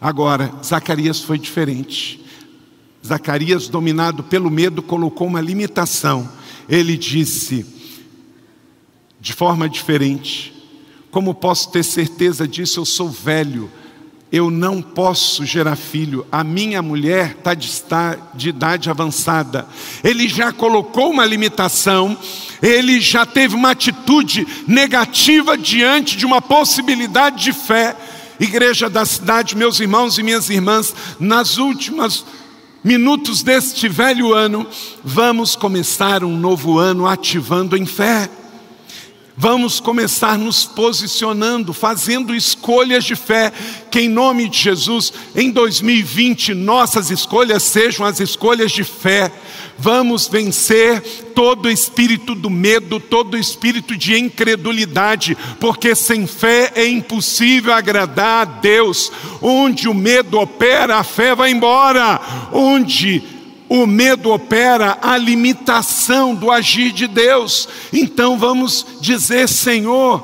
Agora, 0.00 0.52
Zacarias 0.64 1.20
foi 1.20 1.36
diferente. 1.36 2.24
Zacarias, 3.04 3.66
dominado 3.66 4.22
pelo 4.22 4.48
medo, 4.48 4.80
colocou 4.80 5.26
uma 5.26 5.40
limitação. 5.40 6.30
Ele 6.68 6.96
disse, 6.96 7.66
de 9.20 9.32
forma 9.32 9.68
diferente: 9.68 10.54
Como 11.10 11.34
posso 11.34 11.72
ter 11.72 11.82
certeza 11.82 12.46
disso? 12.46 12.78
Eu 12.78 12.84
sou 12.84 13.08
velho 13.10 13.68
eu 14.30 14.50
não 14.50 14.82
posso 14.82 15.44
gerar 15.44 15.76
filho, 15.76 16.26
a 16.32 16.42
minha 16.42 16.82
mulher 16.82 17.36
está 17.38 17.54
de, 17.54 17.70
de 18.34 18.48
idade 18.48 18.90
avançada. 18.90 19.66
Ele 20.02 20.28
já 20.28 20.52
colocou 20.52 21.10
uma 21.10 21.24
limitação, 21.24 22.16
ele 22.60 23.00
já 23.00 23.24
teve 23.24 23.54
uma 23.54 23.70
atitude 23.70 24.46
negativa 24.66 25.56
diante 25.56 26.16
de 26.16 26.26
uma 26.26 26.42
possibilidade 26.42 27.44
de 27.44 27.52
fé. 27.52 27.96
Igreja 28.38 28.90
da 28.90 29.04
cidade, 29.06 29.56
meus 29.56 29.78
irmãos 29.80 30.18
e 30.18 30.22
minhas 30.22 30.50
irmãs, 30.50 30.94
nas 31.20 31.56
últimas 31.56 32.24
minutos 32.82 33.42
deste 33.42 33.88
velho 33.88 34.32
ano, 34.34 34.66
vamos 35.02 35.56
começar 35.56 36.22
um 36.22 36.36
novo 36.36 36.78
ano 36.78 37.06
ativando 37.06 37.76
em 37.76 37.86
fé. 37.86 38.28
Vamos 39.38 39.80
começar 39.80 40.38
nos 40.38 40.64
posicionando, 40.64 41.74
fazendo 41.74 42.34
escolhas 42.34 43.04
de 43.04 43.14
fé, 43.14 43.52
que 43.90 44.00
em 44.00 44.08
nome 44.08 44.48
de 44.48 44.58
Jesus, 44.58 45.12
em 45.34 45.50
2020, 45.50 46.54
nossas 46.54 47.10
escolhas 47.10 47.62
sejam 47.62 48.06
as 48.06 48.18
escolhas 48.18 48.72
de 48.72 48.82
fé. 48.82 49.30
Vamos 49.78 50.26
vencer 50.26 51.02
todo 51.34 51.70
espírito 51.70 52.34
do 52.34 52.48
medo, 52.48 52.98
todo 52.98 53.36
espírito 53.36 53.94
de 53.94 54.18
incredulidade, 54.18 55.36
porque 55.60 55.94
sem 55.94 56.26
fé 56.26 56.72
é 56.74 56.88
impossível 56.88 57.74
agradar 57.74 58.40
a 58.40 58.44
Deus. 58.46 59.12
Onde 59.42 59.86
o 59.86 59.92
medo 59.92 60.40
opera, 60.40 60.96
a 60.96 61.04
fé 61.04 61.34
vai 61.34 61.50
embora. 61.50 62.48
Onde 62.54 63.35
o 63.68 63.86
medo 63.86 64.30
opera 64.30 64.98
a 65.02 65.16
limitação 65.16 66.34
do 66.34 66.50
agir 66.50 66.92
de 66.92 67.06
Deus. 67.06 67.68
Então 67.92 68.38
vamos 68.38 68.86
dizer, 69.00 69.48
Senhor, 69.48 70.20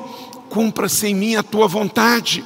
cumpra-se 0.49 1.07
em 1.07 1.15
mim 1.15 1.35
a 1.35 1.43
tua 1.43 1.67
vontade. 1.67 2.43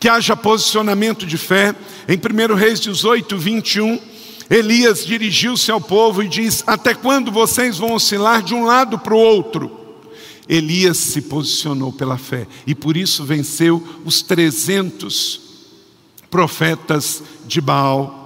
Que 0.00 0.08
haja 0.08 0.36
posicionamento 0.36 1.26
de 1.26 1.36
fé. 1.36 1.74
Em 2.08 2.16
1 2.16 2.54
Reis 2.54 2.80
18, 2.80 3.36
21, 3.36 4.00
Elias 4.48 5.04
dirigiu-se 5.04 5.70
ao 5.70 5.80
povo 5.80 6.22
e 6.22 6.28
diz: 6.28 6.62
Até 6.66 6.94
quando 6.94 7.30
vocês 7.30 7.78
vão 7.78 7.92
oscilar 7.92 8.42
de 8.42 8.54
um 8.54 8.64
lado 8.64 8.98
para 8.98 9.14
o 9.14 9.18
outro? 9.18 9.76
Elias 10.48 10.96
se 10.96 11.20
posicionou 11.20 11.92
pela 11.92 12.16
fé 12.16 12.46
e 12.66 12.74
por 12.74 12.96
isso 12.96 13.22
venceu 13.24 13.86
os 14.06 14.22
300 14.22 15.40
profetas 16.30 17.22
de 17.46 17.60
Baal 17.60 18.17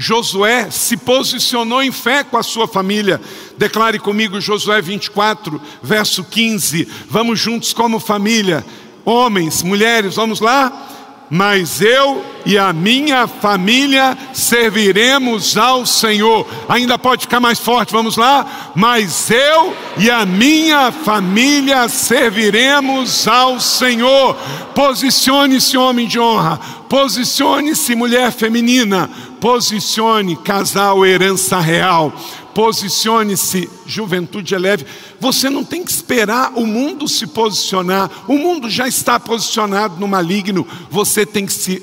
Josué 0.00 0.70
se 0.70 0.96
posicionou 0.96 1.82
em 1.82 1.92
fé 1.92 2.24
com 2.24 2.38
a 2.38 2.42
sua 2.42 2.66
família. 2.66 3.20
Declare 3.58 3.98
comigo 3.98 4.40
Josué 4.40 4.80
24, 4.80 5.60
verso 5.82 6.24
15. 6.24 6.88
Vamos 7.10 7.38
juntos 7.38 7.74
como 7.74 8.00
família. 8.00 8.64
Homens, 9.04 9.62
mulheres, 9.62 10.16
vamos 10.16 10.40
lá? 10.40 10.88
Mas 11.30 11.80
eu 11.80 12.24
e 12.44 12.58
a 12.58 12.72
minha 12.72 13.28
família 13.28 14.18
serviremos 14.32 15.56
ao 15.56 15.86
Senhor. 15.86 16.44
Ainda 16.68 16.98
pode 16.98 17.22
ficar 17.22 17.38
mais 17.38 17.60
forte, 17.60 17.92
vamos 17.92 18.16
lá? 18.16 18.72
Mas 18.74 19.30
eu 19.30 19.74
e 19.96 20.10
a 20.10 20.26
minha 20.26 20.90
família 20.90 21.88
serviremos 21.88 23.28
ao 23.28 23.60
Senhor. 23.60 24.34
Posicione-se, 24.74 25.76
homem 25.76 26.08
de 26.08 26.18
honra. 26.18 26.58
Posicione-se, 26.88 27.94
mulher 27.94 28.32
feminina. 28.32 29.08
Posicione, 29.40 30.34
casal, 30.34 31.06
herança 31.06 31.60
real. 31.60 32.12
Posicione-se, 32.60 33.70
juventude 33.86 34.54
leve. 34.54 34.84
Você 35.18 35.48
não 35.48 35.64
tem 35.64 35.82
que 35.82 35.90
esperar 35.90 36.52
o 36.56 36.66
mundo 36.66 37.08
se 37.08 37.26
posicionar. 37.26 38.10
O 38.28 38.36
mundo 38.36 38.68
já 38.68 38.86
está 38.86 39.18
posicionado 39.18 39.98
no 39.98 40.06
maligno. 40.06 40.68
Você 40.90 41.24
tem 41.24 41.46
que 41.46 41.54
se 41.54 41.82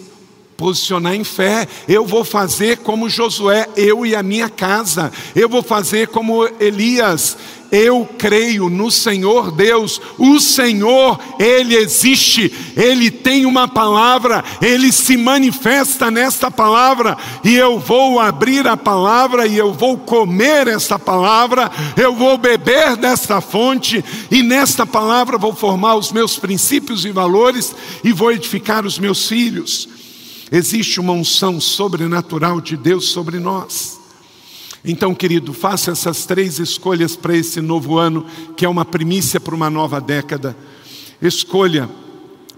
posicionar 0.58 1.14
em 1.14 1.24
fé. 1.24 1.68
Eu 1.88 2.06
vou 2.06 2.26
fazer 2.26 2.80
como 2.80 3.08
Josué, 3.08 3.68
eu 3.78 4.06
e 4.06 4.16
a 4.16 4.24
minha 4.24 4.50
casa. 4.50 5.12
Eu 5.36 5.48
vou 5.48 5.62
fazer 5.62 6.08
como 6.08 6.50
Elias. 6.60 7.38
Eu 7.70 8.08
creio 8.18 8.70
no 8.70 8.90
Senhor 8.90 9.52
Deus. 9.52 10.02
O 10.18 10.40
Senhor, 10.40 11.20
ele 11.38 11.76
existe. 11.76 12.52
Ele 12.76 13.12
tem 13.12 13.46
uma 13.46 13.68
palavra, 13.68 14.44
ele 14.62 14.92
se 14.92 15.18
manifesta 15.18 16.10
nesta 16.10 16.50
palavra 16.50 17.18
e 17.44 17.56
eu 17.56 17.78
vou 17.78 18.20
abrir 18.20 18.66
a 18.68 18.78
palavra 18.78 19.46
e 19.46 19.58
eu 19.58 19.74
vou 19.74 19.98
comer 19.98 20.68
esta 20.68 20.98
palavra. 20.98 21.70
Eu 21.96 22.16
vou 22.16 22.38
beber 22.38 22.96
desta 22.96 23.42
fonte 23.42 24.04
e 24.32 24.42
nesta 24.42 24.86
palavra 24.86 25.38
vou 25.38 25.54
formar 25.54 25.96
os 25.96 26.12
meus 26.12 26.38
princípios 26.38 27.06
e 27.06 27.12
valores 27.12 27.76
e 28.04 28.12
vou 28.14 28.32
edificar 28.32 28.86
os 28.86 28.98
meus 28.98 29.28
filhos. 29.28 30.07
Existe 30.52 31.00
uma 31.00 31.14
unção 31.14 31.60
sobrenatural 31.60 32.62
de 32.62 32.78
Deus 32.78 33.10
sobre 33.10 33.40
nós. 33.40 34.00
Então, 34.86 35.14
querido, 35.14 35.54
faça 35.54 35.92
essas 35.92 36.26
três 36.26 36.60
escolhas 36.60 37.16
para 37.16 37.36
esse 37.36 37.60
novo 37.60 37.98
ano, 37.98 38.26
que 38.56 38.64
é 38.64 38.70
uma 38.70 38.86
primícia 38.86 39.40
para 39.40 39.56
uma 39.56 39.70
nova 39.70 40.00
década. 40.00 40.56
Escolha 41.22 41.90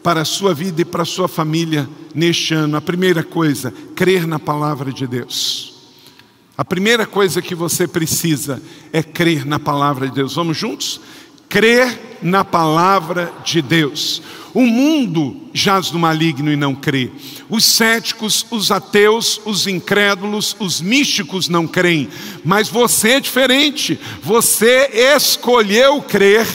para 0.04 0.22
a 0.22 0.26
sua 0.26 0.54
vida 0.54 0.82
e 0.82 0.86
para 0.86 1.04
a 1.04 1.06
sua 1.06 1.28
família 1.28 1.90
neste 2.14 2.54
ano. 2.54 2.78
A 2.78 2.82
primeira 2.82 3.24
coisa, 3.24 3.74
crer 3.96 4.28
na 4.28 4.38
palavra 4.38 4.94
de 4.94 5.08
Deus. 5.08 5.74
A 6.58 6.66
primeira 6.66 7.06
coisa 7.06 7.42
que 7.42 7.56
você 7.56 7.88
precisa 7.88 8.62
é 8.92 9.02
crer 9.02 9.46
na 9.46 9.58
palavra 9.58 10.08
de 10.08 10.14
Deus. 10.14 10.36
Vamos 10.36 10.58
juntos? 10.58 11.00
Crer 11.50 12.20
na 12.22 12.46
palavra 12.46 13.34
de 13.44 13.62
Deus. 13.62 14.22
O 14.54 14.62
mundo 14.62 15.36
jaz 15.54 15.92
no 15.92 16.00
maligno 16.00 16.52
e 16.52 16.56
não 16.56 16.76
crê. 16.76 17.12
Os 17.50 17.66
céticos, 17.66 18.46
os 18.52 18.72
ateus, 18.72 19.42
os 19.46 19.68
incrédulos, 19.68 20.56
os 20.60 20.80
místicos 20.80 21.50
não 21.50 21.68
creem. 21.68 22.08
Mas 22.44 22.70
você 22.70 23.14
é 23.14 23.20
diferente. 23.20 24.00
Você 24.22 24.90
escolheu 25.16 26.02
crer. 26.02 26.46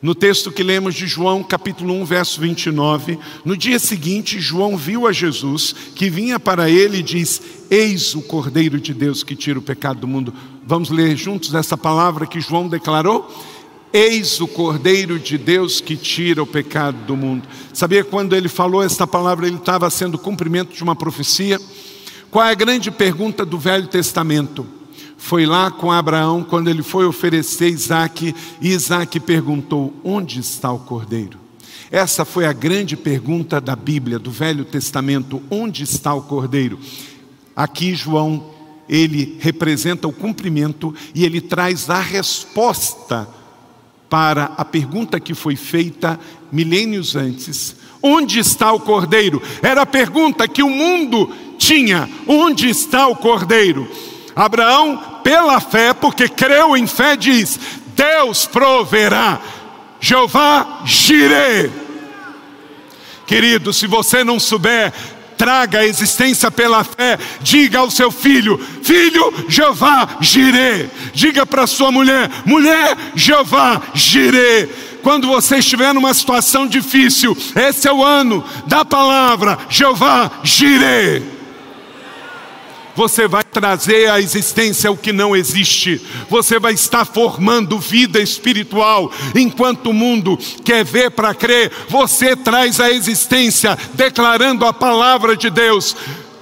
No 0.00 0.14
texto 0.14 0.52
que 0.52 0.62
lemos 0.62 0.94
de 0.94 1.08
João, 1.08 1.42
capítulo 1.42 1.92
1, 1.94 2.04
verso 2.04 2.40
29, 2.40 3.18
no 3.44 3.56
dia 3.56 3.80
seguinte, 3.80 4.38
João 4.38 4.76
viu 4.76 5.08
a 5.08 5.12
Jesus 5.12 5.74
que 5.96 6.08
vinha 6.08 6.38
para 6.38 6.70
ele 6.70 6.98
e 6.98 7.02
diz: 7.02 7.42
Eis 7.68 8.14
o 8.14 8.22
Cordeiro 8.22 8.80
de 8.80 8.94
Deus 8.94 9.24
que 9.24 9.34
tira 9.34 9.58
o 9.58 9.62
pecado 9.62 9.98
do 9.98 10.06
mundo. 10.06 10.32
Vamos 10.64 10.88
ler 10.90 11.16
juntos 11.16 11.52
essa 11.52 11.76
palavra 11.76 12.26
que 12.28 12.40
João 12.40 12.68
declarou? 12.68 13.28
Eis 13.92 14.40
o 14.40 14.46
Cordeiro 14.46 15.18
de 15.18 15.38
Deus 15.38 15.80
que 15.80 15.96
tira 15.96 16.42
o 16.42 16.46
pecado 16.46 16.98
do 17.06 17.16
mundo. 17.16 17.48
Sabia 17.72 18.04
quando 18.04 18.36
ele 18.36 18.48
falou 18.48 18.82
esta 18.82 19.06
palavra, 19.06 19.46
ele 19.46 19.56
estava 19.56 19.88
sendo 19.88 20.18
cumprimento 20.18 20.74
de 20.74 20.82
uma 20.82 20.94
profecia? 20.94 21.58
Qual 22.30 22.44
é 22.44 22.50
a 22.50 22.54
grande 22.54 22.90
pergunta 22.90 23.46
do 23.46 23.58
Velho 23.58 23.88
Testamento? 23.88 24.66
Foi 25.16 25.46
lá 25.46 25.70
com 25.70 25.90
Abraão, 25.90 26.44
quando 26.44 26.68
ele 26.68 26.82
foi 26.82 27.06
oferecer 27.06 27.68
Isaac, 27.68 28.34
e 28.60 28.68
Isaac 28.68 29.18
perguntou: 29.20 29.94
Onde 30.04 30.38
está 30.38 30.70
o 30.70 30.78
Cordeiro? 30.78 31.38
Essa 31.90 32.26
foi 32.26 32.44
a 32.44 32.52
grande 32.52 32.96
pergunta 32.96 33.60
da 33.60 33.74
Bíblia, 33.74 34.18
do 34.18 34.30
Velho 34.30 34.64
Testamento: 34.64 35.42
Onde 35.50 35.82
está 35.82 36.12
o 36.12 36.22
Cordeiro? 36.22 36.78
Aqui, 37.56 37.94
João, 37.94 38.50
ele 38.88 39.38
representa 39.40 40.06
o 40.06 40.12
cumprimento 40.12 40.94
e 41.14 41.24
ele 41.24 41.40
traz 41.40 41.88
a 41.88 42.00
resposta 42.00 43.28
para 44.08 44.52
a 44.56 44.64
pergunta 44.64 45.20
que 45.20 45.34
foi 45.34 45.56
feita 45.56 46.18
milênios 46.50 47.14
antes: 47.16 47.76
onde 48.02 48.38
está 48.38 48.72
o 48.72 48.80
cordeiro? 48.80 49.42
Era 49.62 49.82
a 49.82 49.86
pergunta 49.86 50.48
que 50.48 50.62
o 50.62 50.70
mundo 50.70 51.30
tinha: 51.58 52.08
onde 52.26 52.68
está 52.68 53.06
o 53.08 53.16
cordeiro? 53.16 53.88
Abraão, 54.34 55.20
pela 55.22 55.60
fé, 55.60 55.92
porque 55.92 56.28
creu 56.28 56.76
em 56.76 56.86
fé, 56.86 57.16
diz: 57.16 57.58
Deus 57.94 58.46
proverá, 58.46 59.40
Jeová 60.00 60.82
Jireh. 60.84 61.70
Querido, 63.26 63.74
se 63.74 63.86
você 63.86 64.24
não 64.24 64.40
souber 64.40 64.92
traga 65.38 65.78
a 65.78 65.86
existência 65.86 66.50
pela 66.50 66.82
fé. 66.84 67.16
Diga 67.40 67.78
ao 67.78 67.90
seu 67.90 68.10
filho: 68.10 68.58
Filho, 68.82 69.32
Jeová 69.48 70.18
Jirê. 70.20 70.86
Diga 71.14 71.46
para 71.46 71.66
sua 71.66 71.90
mulher: 71.92 72.28
Mulher, 72.44 72.96
Jeová 73.14 73.80
Jirê. 73.94 74.68
Quando 75.02 75.28
você 75.28 75.58
estiver 75.58 75.94
numa 75.94 76.12
situação 76.12 76.66
difícil, 76.66 77.36
esse 77.54 77.86
é 77.86 77.92
o 77.92 78.04
ano 78.04 78.44
da 78.66 78.84
palavra 78.84 79.56
Jeová 79.70 80.30
Jirê 80.42 81.37
você 82.98 83.28
vai 83.28 83.44
trazer 83.44 84.10
à 84.10 84.18
existência 84.18 84.90
o 84.90 84.96
que 84.96 85.12
não 85.12 85.36
existe, 85.36 86.02
você 86.28 86.58
vai 86.58 86.72
estar 86.72 87.04
formando 87.04 87.78
vida 87.78 88.20
espiritual, 88.20 89.12
enquanto 89.36 89.90
o 89.90 89.94
mundo 89.94 90.36
quer 90.64 90.84
ver 90.84 91.12
para 91.12 91.32
crer, 91.32 91.70
você 91.88 92.34
traz 92.34 92.80
à 92.80 92.90
existência, 92.90 93.78
declarando 93.94 94.66
a 94.66 94.72
palavra 94.72 95.36
de 95.36 95.48
Deus. 95.48 95.94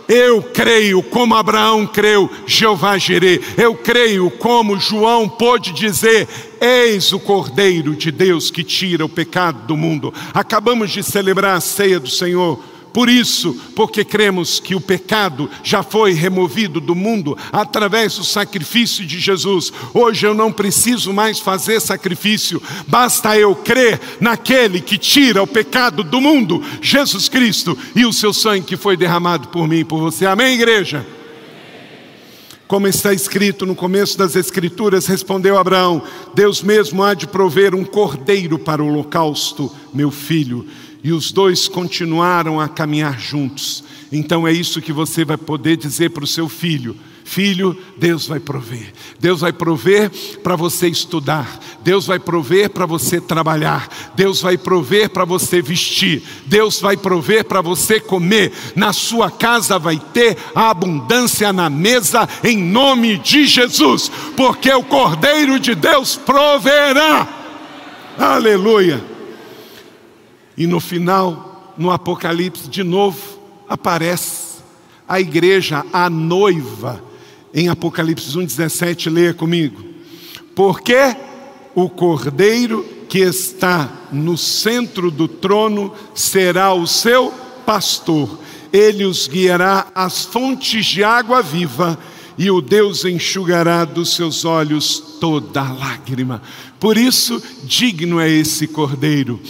Eu 0.08 0.42
creio 0.42 1.02
como 1.02 1.34
Abraão 1.34 1.86
creu, 1.86 2.30
Jeová 2.46 2.96
Jireh. 2.96 3.42
Eu 3.58 3.74
creio 3.74 4.30
como 4.30 4.78
João 4.78 5.28
pôde 5.28 5.72
dizer: 5.72 6.26
Eis 6.58 7.12
o 7.12 7.18
Cordeiro 7.18 7.94
de 7.94 8.10
Deus 8.10 8.50
que 8.50 8.64
tira 8.64 9.04
o 9.04 9.10
pecado 9.10 9.66
do 9.66 9.76
mundo. 9.76 10.14
Acabamos 10.32 10.90
de 10.90 11.02
celebrar 11.02 11.56
a 11.56 11.60
ceia 11.60 12.00
do 12.00 12.08
Senhor. 12.08 12.75
Por 12.96 13.10
isso, 13.10 13.54
porque 13.74 14.06
cremos 14.06 14.58
que 14.58 14.74
o 14.74 14.80
pecado 14.80 15.50
já 15.62 15.82
foi 15.82 16.14
removido 16.14 16.80
do 16.80 16.94
mundo 16.94 17.36
através 17.52 18.16
do 18.16 18.24
sacrifício 18.24 19.04
de 19.04 19.20
Jesus, 19.20 19.70
hoje 19.92 20.26
eu 20.26 20.32
não 20.32 20.50
preciso 20.50 21.12
mais 21.12 21.38
fazer 21.38 21.78
sacrifício, 21.78 22.62
basta 22.88 23.38
eu 23.38 23.54
crer 23.54 24.00
naquele 24.18 24.80
que 24.80 24.96
tira 24.96 25.42
o 25.42 25.46
pecado 25.46 26.02
do 26.02 26.22
mundo, 26.22 26.64
Jesus 26.80 27.28
Cristo, 27.28 27.76
e 27.94 28.06
o 28.06 28.14
seu 28.14 28.32
sangue 28.32 28.64
que 28.64 28.78
foi 28.78 28.96
derramado 28.96 29.48
por 29.48 29.68
mim 29.68 29.80
e 29.80 29.84
por 29.84 30.00
você. 30.00 30.24
Amém, 30.24 30.54
igreja? 30.54 31.06
Como 32.66 32.88
está 32.88 33.12
escrito 33.12 33.66
no 33.66 33.76
começo 33.76 34.16
das 34.16 34.34
Escrituras, 34.34 35.06
respondeu 35.06 35.58
Abraão: 35.58 36.02
Deus 36.34 36.62
mesmo 36.62 37.02
há 37.02 37.12
de 37.12 37.26
prover 37.26 37.74
um 37.74 37.84
cordeiro 37.84 38.58
para 38.58 38.82
o 38.82 38.88
holocausto, 38.88 39.70
meu 39.92 40.10
filho. 40.10 40.66
E 41.02 41.12
os 41.12 41.30
dois 41.30 41.68
continuaram 41.68 42.60
a 42.60 42.68
caminhar 42.68 43.18
juntos. 43.18 43.84
Então 44.10 44.46
é 44.46 44.52
isso 44.52 44.82
que 44.82 44.92
você 44.92 45.24
vai 45.24 45.36
poder 45.36 45.76
dizer 45.76 46.10
para 46.10 46.24
o 46.24 46.26
seu 46.26 46.48
filho: 46.48 46.96
Filho, 47.26 47.76
Deus 47.96 48.28
vai 48.28 48.38
prover. 48.38 48.92
Deus 49.18 49.40
vai 49.40 49.52
prover 49.52 50.12
para 50.44 50.54
você 50.54 50.86
estudar. 50.86 51.58
Deus 51.82 52.06
vai 52.06 52.20
prover 52.20 52.70
para 52.70 52.86
você 52.86 53.20
trabalhar. 53.20 53.88
Deus 54.14 54.40
vai 54.40 54.56
prover 54.56 55.10
para 55.10 55.24
você 55.24 55.60
vestir. 55.60 56.22
Deus 56.46 56.80
vai 56.80 56.96
prover 56.96 57.44
para 57.44 57.60
você 57.60 57.98
comer. 57.98 58.52
Na 58.76 58.92
sua 58.92 59.28
casa 59.28 59.76
vai 59.76 60.00
ter 60.14 60.38
a 60.54 60.70
abundância 60.70 61.52
na 61.52 61.68
mesa, 61.68 62.28
em 62.44 62.56
nome 62.56 63.18
de 63.18 63.44
Jesus, 63.44 64.08
porque 64.36 64.72
o 64.72 64.84
Cordeiro 64.84 65.58
de 65.58 65.74
Deus 65.74 66.14
proverá. 66.14 67.28
Aleluia. 68.16 69.15
E 70.56 70.66
no 70.66 70.80
final, 70.80 71.74
no 71.76 71.90
Apocalipse, 71.90 72.68
de 72.68 72.82
novo, 72.82 73.38
aparece 73.68 74.56
a 75.08 75.20
igreja, 75.20 75.84
a 75.92 76.08
noiva, 76.10 77.02
em 77.52 77.68
Apocalipse 77.68 78.36
1,17, 78.36 79.10
leia 79.10 79.34
comigo. 79.34 79.84
Porque 80.54 81.16
o 81.74 81.88
cordeiro 81.88 82.84
que 83.08 83.18
está 83.18 83.90
no 84.10 84.36
centro 84.36 85.10
do 85.10 85.28
trono 85.28 85.92
será 86.14 86.72
o 86.72 86.86
seu 86.86 87.32
pastor, 87.64 88.38
ele 88.72 89.04
os 89.04 89.28
guiará 89.28 89.86
às 89.94 90.24
fontes 90.24 90.86
de 90.86 91.04
água 91.04 91.42
viva, 91.42 91.98
e 92.38 92.50
o 92.50 92.60
Deus 92.60 93.04
enxugará 93.04 93.84
dos 93.84 94.14
seus 94.14 94.44
olhos 94.44 95.16
toda 95.20 95.62
lágrima. 95.62 96.42
Por 96.78 96.98
isso, 96.98 97.42
digno 97.64 98.20
é 98.20 98.28
esse 98.28 98.66
cordeiro. 98.66 99.40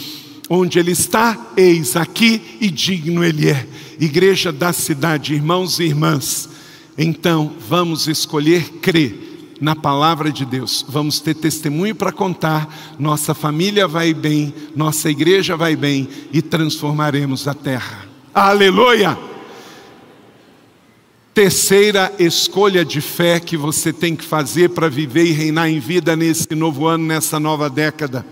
Onde 0.49 0.79
ele 0.79 0.91
está, 0.91 1.51
eis 1.57 1.95
aqui 1.95 2.57
e 2.61 2.69
digno 2.69 3.23
ele 3.23 3.49
é. 3.49 3.67
Igreja 3.99 4.51
da 4.51 4.71
cidade, 4.71 5.33
irmãos 5.33 5.79
e 5.79 5.83
irmãs. 5.83 6.49
Então, 6.97 7.53
vamos 7.67 8.07
escolher 8.07 8.63
crer 8.81 9.55
na 9.59 9.75
palavra 9.75 10.31
de 10.31 10.45
Deus. 10.45 10.85
Vamos 10.87 11.19
ter 11.19 11.33
testemunho 11.33 11.93
para 11.93 12.13
contar. 12.13 12.95
Nossa 12.97 13.33
família 13.33 13.87
vai 13.87 14.13
bem, 14.13 14.53
nossa 14.73 15.09
igreja 15.09 15.57
vai 15.57 15.75
bem 15.75 16.07
e 16.31 16.41
transformaremos 16.41 17.45
a 17.47 17.53
terra. 17.53 18.07
Aleluia! 18.33 19.17
Terceira 21.33 22.11
escolha 22.17 22.85
de 22.85 23.01
fé 23.01 23.39
que 23.39 23.57
você 23.57 23.91
tem 23.91 24.15
que 24.15 24.23
fazer 24.23 24.69
para 24.69 24.89
viver 24.89 25.25
e 25.25 25.31
reinar 25.33 25.69
em 25.69 25.79
vida 25.79 26.15
nesse 26.15 26.55
novo 26.55 26.87
ano, 26.87 27.05
nessa 27.05 27.39
nova 27.39 27.69
década 27.69 28.25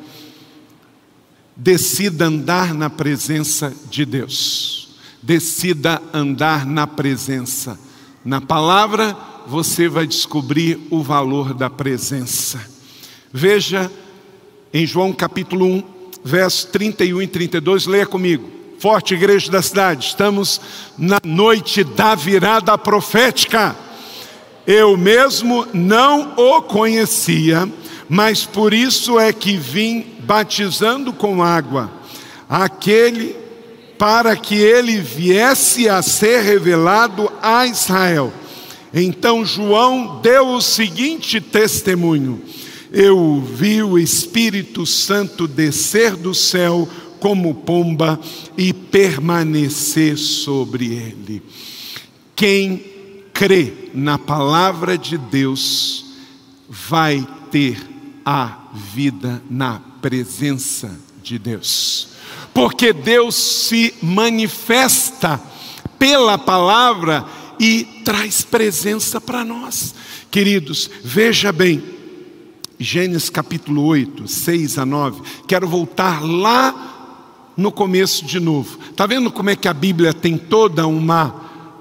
Decida 1.55 2.25
andar 2.25 2.73
na 2.73 2.89
presença 2.89 3.73
de 3.89 4.05
Deus. 4.05 4.89
Decida 5.21 6.01
andar 6.13 6.65
na 6.65 6.85
presença. 6.85 7.79
Na 8.23 8.41
palavra, 8.41 9.15
você 9.47 9.87
vai 9.87 10.05
descobrir 10.05 10.79
o 10.89 11.01
valor 11.01 11.53
da 11.53 11.69
presença. 11.69 12.59
Veja 13.31 13.91
em 14.73 14.85
João 14.85 15.13
capítulo 15.13 15.65
1, 15.65 15.83
versos 16.23 16.65
31 16.65 17.21
e 17.21 17.27
32, 17.27 17.85
leia 17.85 18.05
comigo. 18.05 18.49
Forte 18.77 19.13
igreja 19.13 19.49
da 19.49 19.61
cidade, 19.61 20.07
estamos 20.07 20.59
na 20.97 21.19
noite 21.23 21.83
da 21.83 22.13
virada 22.15 22.77
profética. 22.77 23.75
Eu 24.67 24.97
mesmo 24.97 25.65
não 25.73 26.33
o 26.35 26.61
conhecia, 26.61 27.71
mas 28.07 28.45
por 28.45 28.73
isso 28.73 29.19
é 29.19 29.33
que 29.33 29.57
vim 29.57 30.05
batizando 30.19 31.11
com 31.11 31.41
água, 31.41 31.91
aquele 32.49 33.35
para 33.97 34.35
que 34.35 34.55
ele 34.55 34.99
viesse 34.99 35.87
a 35.87 36.01
ser 36.01 36.41
revelado 36.41 37.31
a 37.41 37.65
Israel. 37.65 38.31
Então 38.93 39.45
João 39.45 40.19
deu 40.21 40.49
o 40.49 40.61
seguinte 40.61 41.41
testemunho: 41.41 42.41
Eu 42.91 43.41
vi 43.41 43.81
o 43.83 43.97
Espírito 43.97 44.85
Santo 44.85 45.47
descer 45.47 46.15
do 46.15 46.33
céu 46.33 46.87
como 47.19 47.55
pomba 47.55 48.19
e 48.57 48.71
permanecer 48.71 50.17
sobre 50.17 50.93
ele. 50.93 51.41
Quem 52.35 52.83
crê 53.33 53.89
na 53.93 54.17
palavra 54.17 54.97
de 54.97 55.17
Deus 55.17 56.05
vai 56.69 57.25
ter 57.51 57.94
a 58.25 58.69
vida 58.73 59.41
na 59.49 59.79
presença 60.01 60.99
de 61.21 61.37
Deus. 61.37 62.07
Porque 62.53 62.91
Deus 62.91 63.35
se 63.35 63.93
manifesta 64.01 65.39
pela 65.99 66.37
palavra 66.37 67.25
e 67.59 68.01
traz 68.03 68.41
presença 68.41 69.21
para 69.21 69.45
nós. 69.45 69.93
Queridos, 70.31 70.89
veja 71.03 71.51
bem, 71.51 71.83
Gênesis 72.79 73.29
capítulo 73.29 73.83
8, 73.85 74.27
6 74.27 74.77
a 74.79 74.85
9. 74.85 75.21
Quero 75.47 75.67
voltar 75.67 76.23
lá 76.23 77.51
no 77.55 77.71
começo 77.71 78.25
de 78.25 78.39
novo. 78.39 78.77
Está 78.89 79.05
vendo 79.05 79.31
como 79.31 79.49
é 79.49 79.55
que 79.55 79.67
a 79.67 79.73
Bíblia 79.73 80.13
tem 80.13 80.37
toda 80.37 80.85
uma 80.85 81.29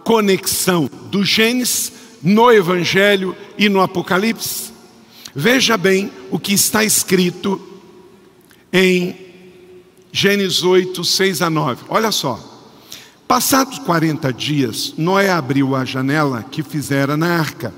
conexão 0.04 0.88
do 1.10 1.24
Gênesis 1.24 1.92
no 2.22 2.52
Evangelho 2.52 3.34
e 3.58 3.68
no 3.68 3.80
Apocalipse? 3.80 4.73
Veja 5.34 5.76
bem 5.76 6.12
o 6.30 6.38
que 6.38 6.52
está 6.52 6.84
escrito 6.84 7.60
em 8.72 9.16
Gênesis 10.12 10.62
8, 10.62 11.02
6 11.02 11.42
a 11.42 11.50
9. 11.50 11.84
Olha 11.88 12.12
só. 12.12 12.52
Passados 13.26 13.80
40 13.80 14.32
dias, 14.32 14.94
Noé 14.96 15.30
abriu 15.30 15.74
a 15.74 15.84
janela 15.84 16.44
que 16.44 16.62
fizera 16.62 17.16
na 17.16 17.36
arca, 17.38 17.74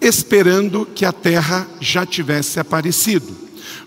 esperando 0.00 0.86
que 0.86 1.04
a 1.04 1.12
terra 1.12 1.66
já 1.80 2.06
tivesse 2.06 2.60
aparecido. 2.60 3.34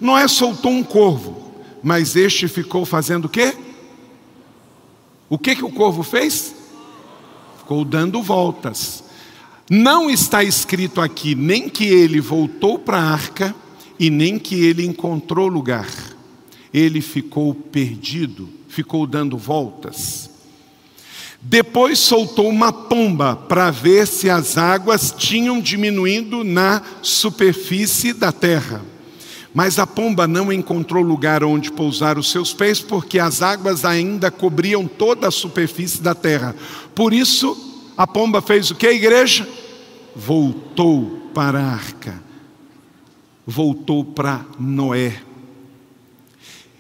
Noé 0.02 0.28
soltou 0.28 0.72
um 0.72 0.84
corvo, 0.84 1.54
mas 1.82 2.18
este 2.18 2.48
ficou 2.50 2.86
fazendo 2.86 3.26
o 3.26 3.30
quê? 3.30 3.56
O 5.30 5.38
que, 5.38 5.56
que 5.56 5.64
o 5.64 5.72
corvo 5.72 6.04
fez? 6.04 6.54
Ficou 7.60 7.86
dando 7.86 8.22
voltas. 8.22 9.04
Não 9.70 10.10
está 10.10 10.44
escrito 10.44 11.00
aqui 11.00 11.36
nem 11.36 11.70
que 11.70 11.86
ele 11.86 12.20
voltou 12.20 12.78
para 12.78 12.98
a 12.98 13.12
arca 13.12 13.56
e 14.00 14.10
nem 14.10 14.38
que 14.38 14.56
ele 14.56 14.86
encontrou 14.86 15.48
lugar. 15.48 15.88
Ele 16.74 17.02
ficou 17.02 17.54
perdido, 17.54 18.50
ficou 18.68 19.08
dando 19.08 19.38
voltas. 19.38 20.30
Depois 21.42 22.00
soltou 22.00 22.50
uma 22.50 22.72
pomba 22.72 23.36
para 23.36 23.70
ver 23.70 24.08
se 24.08 24.30
as 24.30 24.58
águas 24.58 25.14
tinham 25.16 25.60
diminuído 25.60 26.44
na 26.44 26.82
superfície 27.02 28.14
da 28.14 28.32
terra. 28.32 28.82
Mas 29.54 29.78
a 29.78 29.86
pomba 29.86 30.26
não 30.26 30.52
encontrou 30.52 31.04
lugar 31.04 31.44
onde 31.44 31.72
pousar 31.72 32.18
os 32.18 32.32
seus 32.32 32.54
pés, 32.54 32.80
porque 32.80 33.20
as 33.20 33.42
águas 33.42 33.86
ainda 33.86 34.32
cobriam 34.32 34.88
toda 34.88 35.28
a 35.28 35.32
superfície 35.32 36.02
da 36.02 36.16
terra. 36.16 36.56
Por 36.96 37.14
isso, 37.14 37.73
a 37.98 38.08
pomba 38.08 38.42
fez 38.42 38.72
o 38.72 38.76
que, 38.76 38.88
igreja? 38.88 39.48
Voltou 40.16 41.30
para 41.34 41.60
a 41.60 41.74
arca, 41.74 42.22
voltou 43.46 44.04
para 44.04 44.46
Noé. 44.60 45.22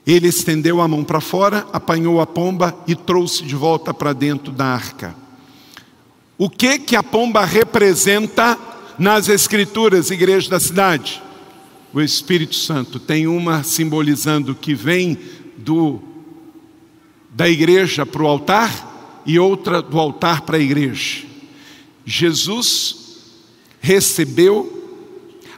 Ele 0.05 0.27
estendeu 0.27 0.81
a 0.81 0.87
mão 0.87 1.03
para 1.03 1.21
fora, 1.21 1.65
apanhou 1.71 2.19
a 2.19 2.27
pomba 2.27 2.77
e 2.87 2.95
trouxe 2.95 3.43
de 3.43 3.55
volta 3.55 3.93
para 3.93 4.13
dentro 4.13 4.51
da 4.51 4.65
arca. 4.65 5.15
O 6.37 6.49
que 6.49 6.77
que 6.79 6.95
a 6.95 7.03
pomba 7.03 7.45
representa 7.45 8.57
nas 8.99 9.29
escrituras, 9.29 10.11
igreja 10.11 10.49
da 10.49 10.59
cidade? 10.59 11.21
o 11.93 12.01
Espírito 12.01 12.55
Santo. 12.55 12.99
Tem 12.99 13.27
uma 13.27 13.63
simbolizando 13.63 14.55
que 14.55 14.73
vem 14.73 15.17
do 15.57 16.01
da 17.29 17.47
igreja 17.47 18.05
para 18.05 18.21
o 18.21 18.27
altar 18.27 18.92
e 19.25 19.39
outra 19.39 19.81
do 19.81 19.99
altar 19.99 20.41
para 20.41 20.57
a 20.57 20.61
igreja. 20.61 21.25
Jesus 22.05 22.95
recebeu 23.79 24.81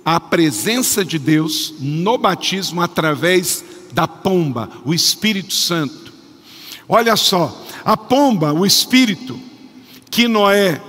a 0.03 0.19
presença 0.19 1.03
de 1.03 1.17
Deus 1.17 1.73
no 1.79 2.17
batismo 2.17 2.81
através 2.81 3.63
da 3.91 4.07
pomba, 4.07 4.69
o 4.85 4.93
Espírito 4.93 5.53
Santo. 5.53 6.13
Olha 6.87 7.15
só, 7.15 7.65
a 7.83 7.97
pomba, 7.97 8.53
o 8.53 8.65
Espírito, 8.65 9.39
que 10.11 10.27
Noé 10.27 10.81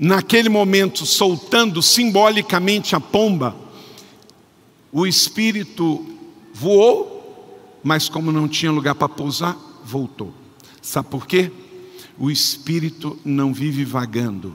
naquele 0.00 0.48
momento, 0.48 1.04
soltando 1.04 1.82
simbolicamente 1.82 2.96
a 2.96 3.00
pomba, 3.00 3.54
o 4.90 5.06
espírito 5.06 6.06
voou, 6.54 7.78
mas 7.84 8.08
como 8.08 8.32
não 8.32 8.48
tinha 8.48 8.72
lugar 8.72 8.94
para 8.94 9.10
pousar, 9.10 9.54
voltou. 9.84 10.32
Sabe 10.82 11.08
por 11.08 11.26
quê? 11.26 11.50
O 12.18 12.30
espírito 12.30 13.18
não 13.24 13.52
vive 13.52 13.84
vagando. 13.84 14.54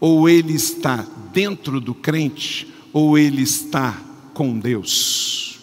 Ou 0.00 0.28
ele 0.28 0.54
está 0.54 1.06
dentro 1.32 1.80
do 1.80 1.94
crente, 1.94 2.72
ou 2.92 3.16
ele 3.16 3.42
está 3.42 3.98
com 4.34 4.58
Deus. 4.58 5.60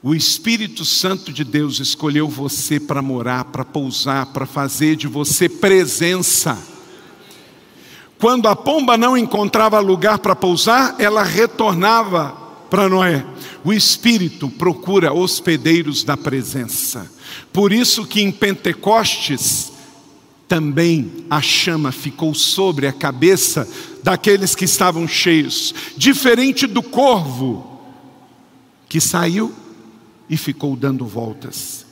O 0.00 0.14
Espírito 0.14 0.84
Santo 0.84 1.32
de 1.32 1.42
Deus 1.42 1.80
escolheu 1.80 2.28
você 2.28 2.78
para 2.78 3.02
morar, 3.02 3.46
para 3.46 3.64
pousar, 3.64 4.26
para 4.26 4.46
fazer 4.46 4.94
de 4.94 5.08
você 5.08 5.48
presença. 5.48 6.56
Quando 8.18 8.46
a 8.48 8.54
pomba 8.54 8.96
não 8.96 9.16
encontrava 9.16 9.80
lugar 9.80 10.20
para 10.20 10.36
pousar, 10.36 10.94
ela 11.00 11.24
retornava 11.24 12.47
para 12.70 12.88
Noé. 12.88 13.24
O 13.64 13.72
Espírito 13.72 14.48
procura 14.48 15.12
hospedeiros 15.12 16.04
da 16.04 16.16
presença. 16.16 17.10
Por 17.52 17.72
isso 17.72 18.06
que 18.06 18.20
em 18.20 18.30
Pentecostes 18.30 19.72
também 20.46 21.26
a 21.28 21.42
chama 21.42 21.92
ficou 21.92 22.34
sobre 22.34 22.86
a 22.86 22.92
cabeça 22.92 23.68
daqueles 24.02 24.54
que 24.54 24.64
estavam 24.64 25.06
cheios, 25.06 25.74
diferente 25.96 26.66
do 26.66 26.82
corvo 26.82 27.78
que 28.88 29.00
saiu 29.00 29.52
e 30.30 30.36
ficou 30.36 30.74
dando 30.74 31.04
voltas. 31.04 31.86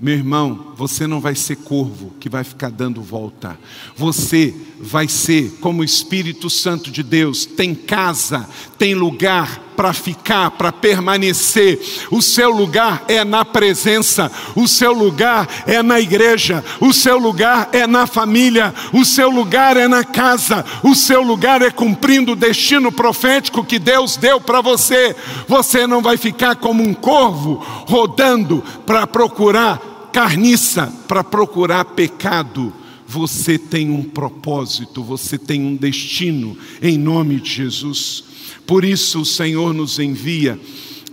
Meu 0.00 0.14
irmão, 0.14 0.72
você 0.76 1.06
não 1.06 1.20
vai 1.20 1.36
ser 1.36 1.56
corvo 1.56 2.14
que 2.18 2.28
vai 2.28 2.42
ficar 2.42 2.70
dando 2.70 3.00
volta. 3.00 3.56
Você 3.94 4.52
vai 4.80 5.06
ser 5.06 5.58
como 5.60 5.82
o 5.82 5.84
Espírito 5.84 6.50
Santo 6.50 6.90
de 6.90 7.02
Deus, 7.04 7.46
tem 7.46 7.74
casa, 7.74 8.48
tem 8.78 8.94
lugar 8.94 9.71
para 9.76 9.92
ficar, 9.92 10.50
para 10.52 10.72
permanecer. 10.72 11.80
O 12.10 12.22
seu 12.22 12.50
lugar 12.50 13.04
é 13.08 13.24
na 13.24 13.44
presença, 13.44 14.30
o 14.54 14.68
seu 14.68 14.92
lugar 14.92 15.48
é 15.66 15.82
na 15.82 16.00
igreja, 16.00 16.64
o 16.80 16.92
seu 16.92 17.18
lugar 17.18 17.68
é 17.72 17.86
na 17.86 18.06
família, 18.06 18.74
o 18.92 19.04
seu 19.04 19.30
lugar 19.30 19.76
é 19.76 19.88
na 19.88 20.04
casa, 20.04 20.64
o 20.82 20.94
seu 20.94 21.22
lugar 21.22 21.62
é 21.62 21.70
cumprindo 21.70 22.32
o 22.32 22.36
destino 22.36 22.92
profético 22.92 23.64
que 23.64 23.78
Deus 23.78 24.16
deu 24.16 24.40
para 24.40 24.60
você. 24.60 25.16
Você 25.48 25.86
não 25.86 26.02
vai 26.02 26.16
ficar 26.16 26.56
como 26.56 26.82
um 26.82 26.94
corvo 26.94 27.54
rodando 27.86 28.62
para 28.86 29.06
procurar 29.06 29.92
carniça 30.12 30.92
para 31.08 31.24
procurar 31.24 31.84
pecado. 31.86 32.72
Você 33.06 33.58
tem 33.58 33.90
um 33.90 34.02
propósito, 34.02 35.02
você 35.02 35.36
tem 35.36 35.62
um 35.62 35.74
destino, 35.74 36.56
em 36.80 36.96
nome 36.96 37.40
de 37.40 37.50
Jesus. 37.50 38.24
Por 38.66 38.84
isso 38.84 39.20
o 39.20 39.26
Senhor 39.26 39.74
nos 39.74 39.98
envia 39.98 40.58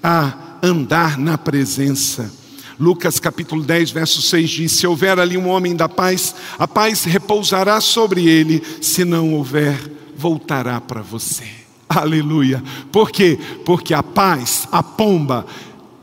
a 0.04 0.58
andar 0.62 1.18
na 1.18 1.38
presença. 1.38 2.32
Lucas 2.80 3.20
capítulo 3.20 3.62
10, 3.62 3.92
verso 3.92 4.22
6 4.22 4.50
diz: 4.50 4.72
Se 4.72 4.88
houver 4.88 5.20
ali 5.20 5.38
um 5.38 5.50
homem 5.50 5.76
da 5.76 5.90
paz, 5.90 6.34
a 6.58 6.68
paz 6.68 7.04
repousará 7.04 7.82
sobre 7.82 8.28
ele, 8.28 8.64
se 8.82 9.04
não 9.04 9.34
houver, 9.34 9.78
voltará 10.16 10.80
para 10.80 11.02
você. 11.02 11.44
Aleluia. 11.90 12.64
Por 12.92 13.12
quê? 13.12 13.38
Porque 13.66 13.94
a 13.94 14.04
paz, 14.04 14.68
a 14.72 14.82
pomba, 14.84 15.46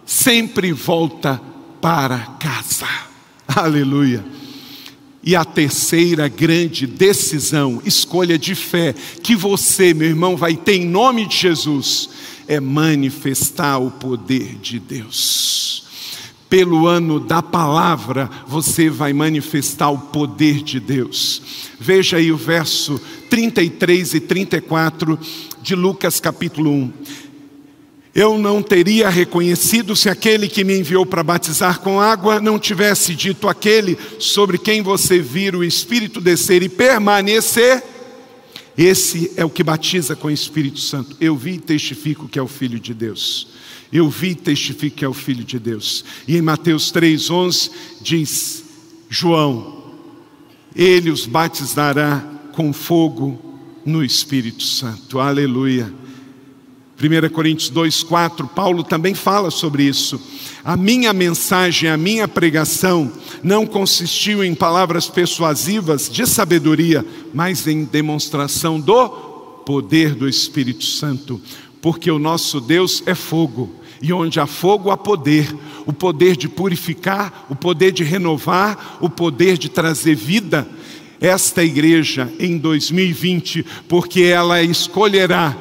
sempre 0.04 0.72
volta 0.72 1.40
para 1.80 2.18
casa. 2.38 2.86
Aleluia. 3.46 4.35
E 5.26 5.34
a 5.34 5.44
terceira 5.44 6.28
grande 6.28 6.86
decisão, 6.86 7.82
escolha 7.84 8.38
de 8.38 8.54
fé, 8.54 8.94
que 9.24 9.34
você, 9.34 9.92
meu 9.92 10.06
irmão, 10.06 10.36
vai 10.36 10.54
ter 10.54 10.76
em 10.76 10.86
nome 10.86 11.26
de 11.26 11.36
Jesus, 11.36 12.08
é 12.46 12.60
manifestar 12.60 13.78
o 13.78 13.90
poder 13.90 14.54
de 14.62 14.78
Deus. 14.78 15.82
Pelo 16.48 16.86
ano 16.86 17.18
da 17.18 17.42
palavra, 17.42 18.30
você 18.46 18.88
vai 18.88 19.12
manifestar 19.12 19.90
o 19.90 19.98
poder 19.98 20.62
de 20.62 20.78
Deus. 20.78 21.42
Veja 21.80 22.18
aí 22.18 22.30
o 22.30 22.36
verso 22.36 23.00
33 23.28 24.14
e 24.14 24.20
34 24.20 25.18
de 25.60 25.74
Lucas 25.74 26.20
capítulo 26.20 26.70
1. 26.70 26.92
Eu 28.16 28.38
não 28.38 28.62
teria 28.62 29.10
reconhecido 29.10 29.94
se 29.94 30.08
aquele 30.08 30.48
que 30.48 30.64
me 30.64 30.78
enviou 30.78 31.04
para 31.04 31.22
batizar 31.22 31.80
com 31.80 32.00
água 32.00 32.40
não 32.40 32.58
tivesse 32.58 33.14
dito 33.14 33.46
aquele 33.46 33.98
sobre 34.18 34.56
quem 34.56 34.80
você 34.80 35.18
vira 35.18 35.58
o 35.58 35.62
Espírito 35.62 36.18
descer 36.18 36.62
e 36.62 36.68
permanecer. 36.70 37.84
Esse 38.74 39.32
é 39.36 39.44
o 39.44 39.50
que 39.50 39.62
batiza 39.62 40.16
com 40.16 40.28
o 40.28 40.30
Espírito 40.30 40.80
Santo. 40.80 41.14
Eu 41.20 41.36
vi 41.36 41.56
e 41.56 41.58
testifico 41.58 42.26
que 42.26 42.38
é 42.38 42.42
o 42.42 42.48
Filho 42.48 42.80
de 42.80 42.94
Deus. 42.94 43.48
Eu 43.92 44.08
vi 44.08 44.30
e 44.30 44.34
testifico 44.34 44.96
que 44.96 45.04
é 45.04 45.08
o 45.08 45.12
Filho 45.12 45.44
de 45.44 45.58
Deus. 45.58 46.02
E 46.26 46.38
em 46.38 46.42
Mateus 46.42 46.90
3,11 46.90 47.70
diz: 48.00 48.64
João, 49.10 49.92
ele 50.74 51.10
os 51.10 51.26
batizará 51.26 52.24
com 52.54 52.72
fogo 52.72 53.38
no 53.84 54.02
Espírito 54.02 54.62
Santo. 54.62 55.20
Aleluia. 55.20 56.05
1 56.98 57.28
Coríntios 57.30 57.70
2,4, 57.70 58.48
Paulo 58.48 58.82
também 58.82 59.14
fala 59.14 59.50
sobre 59.50 59.82
isso. 59.82 60.20
A 60.64 60.76
minha 60.76 61.12
mensagem, 61.12 61.90
a 61.90 61.96
minha 61.96 62.26
pregação 62.26 63.12
não 63.42 63.66
consistiu 63.66 64.42
em 64.42 64.54
palavras 64.54 65.06
persuasivas 65.06 66.08
de 66.08 66.26
sabedoria, 66.26 67.04
mas 67.34 67.66
em 67.66 67.84
demonstração 67.84 68.80
do 68.80 69.08
poder 69.66 70.14
do 70.14 70.26
Espírito 70.26 70.84
Santo, 70.84 71.40
porque 71.82 72.10
o 72.10 72.18
nosso 72.18 72.60
Deus 72.60 73.02
é 73.04 73.14
fogo, 73.14 73.74
e 74.00 74.12
onde 74.12 74.40
há 74.40 74.46
fogo 74.46 74.90
há 74.90 74.96
poder 74.96 75.54
o 75.86 75.92
poder 75.92 76.36
de 76.36 76.48
purificar, 76.48 77.46
o 77.48 77.54
poder 77.54 77.92
de 77.92 78.02
renovar, 78.02 78.98
o 79.00 79.08
poder 79.08 79.56
de 79.56 79.68
trazer 79.68 80.16
vida. 80.16 80.66
Esta 81.18 81.64
igreja 81.64 82.30
em 82.38 82.58
2020, 82.58 83.64
porque 83.88 84.22
ela 84.22 84.62
escolherá 84.62 85.56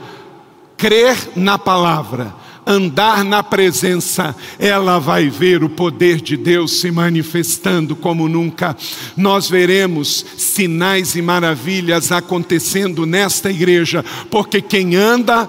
crer 0.78 1.18
na 1.36 1.58
palavra, 1.58 2.34
andar 2.66 3.24
na 3.24 3.44
presença, 3.44 4.36
ela 4.58 4.98
vai 5.00 5.30
ver 5.30 5.64
o 5.64 5.70
poder 5.70 6.20
de 6.20 6.36
Deus 6.36 6.80
se 6.80 6.90
manifestando 6.90 7.96
como 7.96 8.28
nunca. 8.28 8.76
Nós 9.16 9.50
veremos 9.50 10.26
sinais 10.38 11.16
e 11.16 11.22
maravilhas 11.22 12.12
acontecendo 12.12 13.06
nesta 13.06 13.52
igreja, 13.52 14.04
porque 14.32 14.62
quem 14.62 14.96
anda 14.96 15.48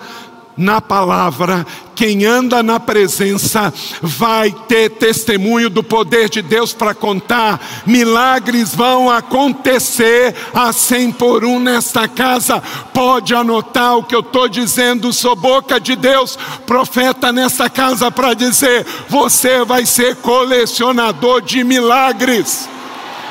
na 0.56 0.80
palavra, 0.80 1.66
quem 1.94 2.24
anda 2.24 2.62
na 2.62 2.80
presença, 2.80 3.72
vai 4.00 4.50
ter 4.50 4.90
testemunho 4.90 5.68
do 5.68 5.82
poder 5.82 6.28
de 6.28 6.40
Deus 6.40 6.72
para 6.72 6.94
contar. 6.94 7.60
Milagres 7.86 8.74
vão 8.74 9.10
acontecer 9.10 10.34
a 10.54 10.72
cem 10.72 11.12
por 11.12 11.44
um 11.44 11.58
nesta 11.58 12.08
casa. 12.08 12.62
Pode 12.92 13.34
anotar 13.34 13.98
o 13.98 14.02
que 14.02 14.14
eu 14.14 14.20
estou 14.20 14.48
dizendo, 14.48 15.12
sou 15.12 15.36
boca 15.36 15.78
de 15.78 15.94
Deus, 15.94 16.38
profeta 16.66 17.30
nesta 17.32 17.68
casa 17.68 18.10
para 18.10 18.34
dizer: 18.34 18.86
você 19.08 19.64
vai 19.64 19.84
ser 19.84 20.16
colecionador 20.16 21.42
de 21.42 21.62
milagres, 21.64 22.68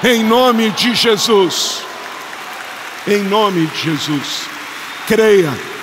em 0.03 0.23
nome 0.23 0.69
de 0.71 0.93
Jesus. 0.93 1.83
Em 3.07 3.21
nome 3.21 3.67
de 3.67 3.83
Jesus. 3.83 4.41
Creia. 5.07 5.74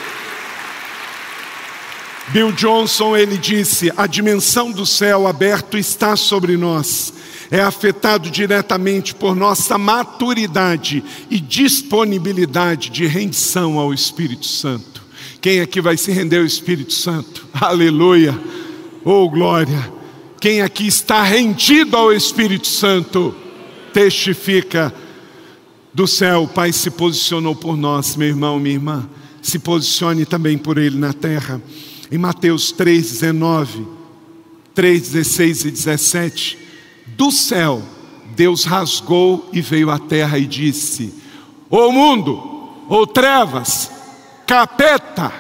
Bill 2.28 2.52
Johnson 2.52 3.16
ele 3.16 3.36
disse: 3.36 3.92
a 3.96 4.06
dimensão 4.06 4.70
do 4.70 4.86
céu 4.86 5.26
aberto 5.26 5.76
está 5.76 6.16
sobre 6.16 6.56
nós. 6.56 7.12
É 7.50 7.60
afetado 7.60 8.30
diretamente 8.30 9.14
por 9.14 9.36
nossa 9.36 9.76
maturidade 9.76 11.04
e 11.28 11.38
disponibilidade 11.38 12.88
de 12.88 13.06
rendição 13.06 13.78
ao 13.78 13.92
Espírito 13.92 14.46
Santo. 14.46 15.02
Quem 15.38 15.60
aqui 15.60 15.80
vai 15.80 15.98
se 15.98 16.10
render 16.12 16.38
ao 16.38 16.46
Espírito 16.46 16.94
Santo? 16.94 17.46
Aleluia! 17.52 18.38
Oh 19.04 19.28
glória! 19.28 19.92
Quem 20.40 20.62
aqui 20.62 20.86
está 20.86 21.22
rendido 21.22 21.96
ao 21.96 22.12
Espírito 22.12 22.66
Santo? 22.66 23.34
Testifica 23.92 24.92
do 25.92 26.06
céu, 26.06 26.44
o 26.44 26.48
Pai 26.48 26.72
se 26.72 26.90
posicionou 26.90 27.54
por 27.54 27.76
nós, 27.76 28.16
meu 28.16 28.28
irmão, 28.28 28.58
minha 28.58 28.74
irmã. 28.74 29.08
Se 29.42 29.58
posicione 29.58 30.24
também 30.24 30.56
por 30.56 30.78
Ele 30.78 30.96
na 30.96 31.12
terra. 31.12 31.60
Em 32.12 32.18
Mateus 32.18 32.70
3, 32.70 33.10
19, 33.10 33.86
3, 34.74 35.08
16 35.08 35.64
e 35.64 35.70
17, 35.70 36.58
do 37.06 37.30
céu 37.30 37.82
Deus 38.36 38.64
rasgou 38.64 39.48
e 39.50 39.62
veio 39.62 39.90
à 39.90 39.98
terra 39.98 40.38
e 40.38 40.44
disse: 40.44 41.14
Ô 41.70 41.90
mundo, 41.90 42.68
ô 42.86 43.06
trevas, 43.06 43.90
capeta, 44.46 45.32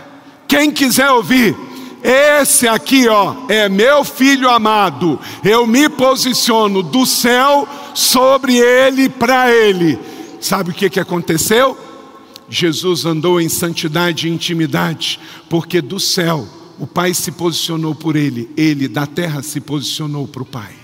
quem 0.48 0.70
quiser 0.70 1.10
ouvir, 1.10 1.54
esse 2.02 2.66
aqui, 2.66 3.06
ó, 3.06 3.34
é 3.50 3.68
meu 3.68 4.02
filho 4.02 4.48
amado. 4.48 5.20
Eu 5.44 5.66
me 5.66 5.90
posiciono 5.90 6.82
do 6.82 7.04
céu 7.04 7.68
sobre 7.94 8.56
ele 8.56 9.10
para 9.10 9.52
ele. 9.52 9.98
Sabe 10.40 10.70
o 10.70 10.74
que, 10.74 10.88
que 10.88 11.00
aconteceu? 11.00 11.78
Jesus 12.48 13.04
andou 13.04 13.38
em 13.38 13.48
santidade 13.48 14.26
e 14.26 14.30
intimidade, 14.30 15.20
porque 15.50 15.82
do 15.82 16.00
céu 16.00 16.46
o 16.78 16.86
Pai 16.86 17.14
se 17.14 17.32
posicionou 17.32 17.94
por 17.94 18.16
ele, 18.16 18.50
ele 18.56 18.88
da 18.88 19.06
terra 19.06 19.42
se 19.42 19.60
posicionou 19.60 20.26
para 20.26 20.42
o 20.42 20.46
Pai. 20.46 20.82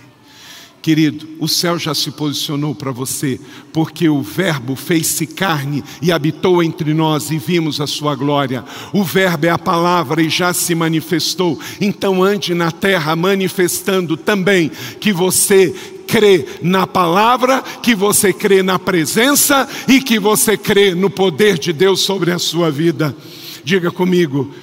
Querido, 0.81 1.29
o 1.41 1.49
céu 1.49 1.79
já 1.79 1.95
se 1.95 2.11
posicionou 2.13 2.75
para 2.75 2.93
você, 2.93 3.41
porque 3.73 4.09
o 4.09 4.23
Verbo 4.23 4.77
fez-se 4.77 5.27
carne 5.27 5.83
e 6.01 6.13
habitou 6.13 6.63
entre 6.63 6.95
nós 6.95 7.31
e 7.31 7.37
vimos 7.37 7.81
a 7.81 7.87
sua 7.87 8.15
glória. 8.15 8.65
O 8.93 9.03
Verbo 9.03 9.47
é 9.47 9.51
a 9.51 9.59
palavra 9.59 10.23
e 10.23 10.31
já 10.31 10.55
se 10.55 10.75
manifestou. 10.75 11.59
Então 11.81 12.23
ande 12.23 12.55
na 12.55 12.71
terra 12.71 13.17
manifestando 13.17 14.17
também 14.17 14.71
que 15.01 15.13
você 15.13 15.75
crê 16.07 16.47
na 16.63 16.87
palavra, 16.87 17.61
que 17.83 17.95
você 17.95 18.33
crê 18.33 18.63
na 18.63 18.79
presença 18.79 19.69
e 19.87 20.01
que 20.01 20.19
você 20.19 20.57
crê 20.57 20.95
no 20.95 21.11
poder 21.11 21.59
de 21.59 21.73
Deus 21.73 22.01
sobre 22.01 22.31
a 22.31 22.39
sua 22.39 22.71
vida. 22.71 23.15
Diga 23.63 23.91
comigo, 23.91 24.55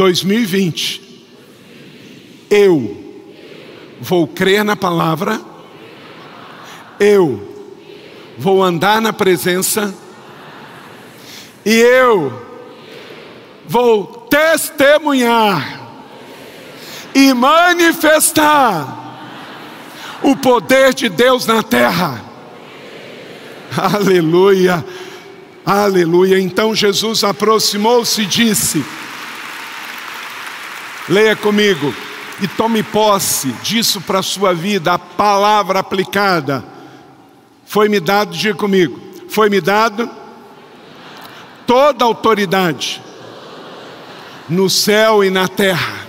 2020, 0.00 1.26
eu 2.48 2.96
vou 4.00 4.26
crer 4.26 4.64
na 4.64 4.74
palavra, 4.74 5.38
eu 6.98 7.68
vou 8.38 8.62
andar 8.62 8.98
na 9.02 9.12
presença, 9.12 9.94
e 11.66 11.78
eu 11.80 12.32
vou 13.68 14.06
testemunhar 14.30 15.82
e 17.14 17.34
manifestar 17.34 19.18
o 20.22 20.34
poder 20.34 20.94
de 20.94 21.10
Deus 21.10 21.44
na 21.44 21.62
terra. 21.62 22.24
Aleluia, 23.76 24.82
aleluia. 25.66 26.40
Então 26.40 26.74
Jesus 26.74 27.22
aproximou-se 27.22 28.22
e 28.22 28.24
disse: 28.24 28.82
Leia 31.10 31.34
comigo 31.34 31.92
e 32.40 32.46
tome 32.46 32.84
posse 32.84 33.48
disso 33.64 34.00
para 34.00 34.20
a 34.20 34.22
sua 34.22 34.54
vida, 34.54 34.92
a 34.92 34.98
palavra 34.98 35.80
aplicada. 35.80 36.64
Foi-me 37.66 37.98
dado, 37.98 38.32
diga 38.32 38.54
comigo, 38.54 39.00
foi-me 39.28 39.60
dado 39.60 40.08
toda 41.66 42.04
autoridade 42.04 43.02
no 44.48 44.70
céu 44.70 45.24
e 45.24 45.30
na 45.30 45.48
terra. 45.48 46.06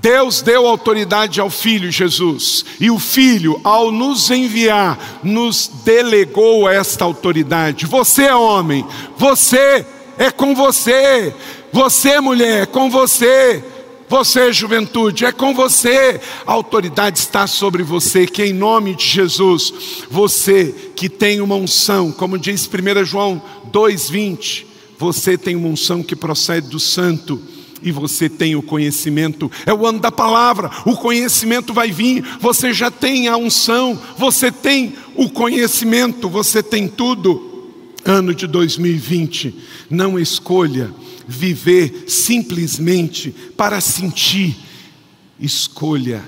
Deus 0.00 0.40
deu 0.40 0.66
autoridade 0.66 1.40
ao 1.40 1.50
Filho 1.50 1.90
Jesus, 1.90 2.64
e 2.80 2.90
o 2.90 2.98
Filho, 2.98 3.60
ao 3.64 3.92
nos 3.92 4.30
enviar, 4.30 4.98
nos 5.22 5.68
delegou 5.84 6.68
esta 6.68 7.04
autoridade. 7.04 7.84
Você 7.84 8.22
é 8.22 8.34
homem, 8.34 8.86
você 9.16 9.84
é 10.16 10.30
com 10.30 10.54
você, 10.54 11.34
você, 11.72 12.20
mulher, 12.20 12.62
é 12.62 12.66
com 12.66 12.90
você. 12.90 13.62
Você, 14.08 14.52
juventude, 14.52 15.26
é 15.26 15.32
com 15.32 15.52
você. 15.52 16.20
A 16.46 16.52
autoridade 16.52 17.18
está 17.18 17.46
sobre 17.46 17.82
você, 17.82 18.26
que 18.26 18.42
em 18.42 18.54
nome 18.54 18.94
de 18.94 19.06
Jesus, 19.06 19.72
você 20.10 20.74
que 20.96 21.10
tem 21.10 21.42
uma 21.42 21.56
unção, 21.56 22.10
como 22.10 22.38
diz 22.38 22.66
1 22.66 23.04
João 23.04 23.42
2,20, 23.70 24.64
você 24.98 25.36
tem 25.36 25.54
uma 25.54 25.68
unção 25.68 26.02
que 26.02 26.16
procede 26.16 26.68
do 26.68 26.80
santo 26.80 27.40
e 27.82 27.92
você 27.92 28.28
tem 28.28 28.56
o 28.56 28.62
conhecimento, 28.62 29.50
é 29.64 29.72
o 29.72 29.86
ano 29.86 30.00
da 30.00 30.10
palavra, 30.10 30.70
o 30.84 30.96
conhecimento 30.96 31.72
vai 31.72 31.90
vir, 31.90 32.24
você 32.40 32.72
já 32.72 32.90
tem 32.90 33.28
a 33.28 33.36
unção, 33.36 33.98
você 34.16 34.50
tem 34.50 34.94
o 35.14 35.28
conhecimento, 35.28 36.28
você 36.28 36.62
tem 36.62 36.88
tudo. 36.88 37.47
Ano 38.04 38.34
de 38.34 38.46
2020, 38.46 39.54
não 39.90 40.18
escolha 40.18 40.92
viver 41.26 42.04
simplesmente 42.06 43.34
para 43.56 43.80
sentir. 43.80 44.56
Escolha 45.38 46.24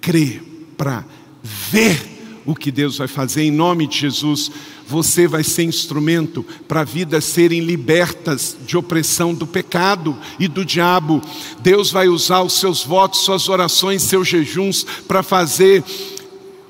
crer 0.00 0.42
para 0.76 1.04
ver 1.42 2.18
o 2.46 2.54
que 2.54 2.70
Deus 2.70 2.96
vai 2.96 3.08
fazer 3.08 3.42
em 3.42 3.50
nome 3.50 3.86
de 3.86 3.98
Jesus. 3.98 4.50
Você 4.86 5.28
vai 5.28 5.44
ser 5.44 5.64
instrumento 5.64 6.42
para 6.66 6.82
vidas 6.82 7.24
serem 7.24 7.60
libertas 7.60 8.56
de 8.66 8.76
opressão 8.76 9.34
do 9.34 9.46
pecado 9.46 10.16
e 10.38 10.48
do 10.48 10.64
diabo. 10.64 11.20
Deus 11.60 11.90
vai 11.90 12.08
usar 12.08 12.42
os 12.42 12.54
seus 12.54 12.84
votos, 12.84 13.20
suas 13.20 13.48
orações, 13.48 14.02
seus 14.02 14.28
jejuns 14.28 14.86
para 15.06 15.22
fazer 15.22 15.84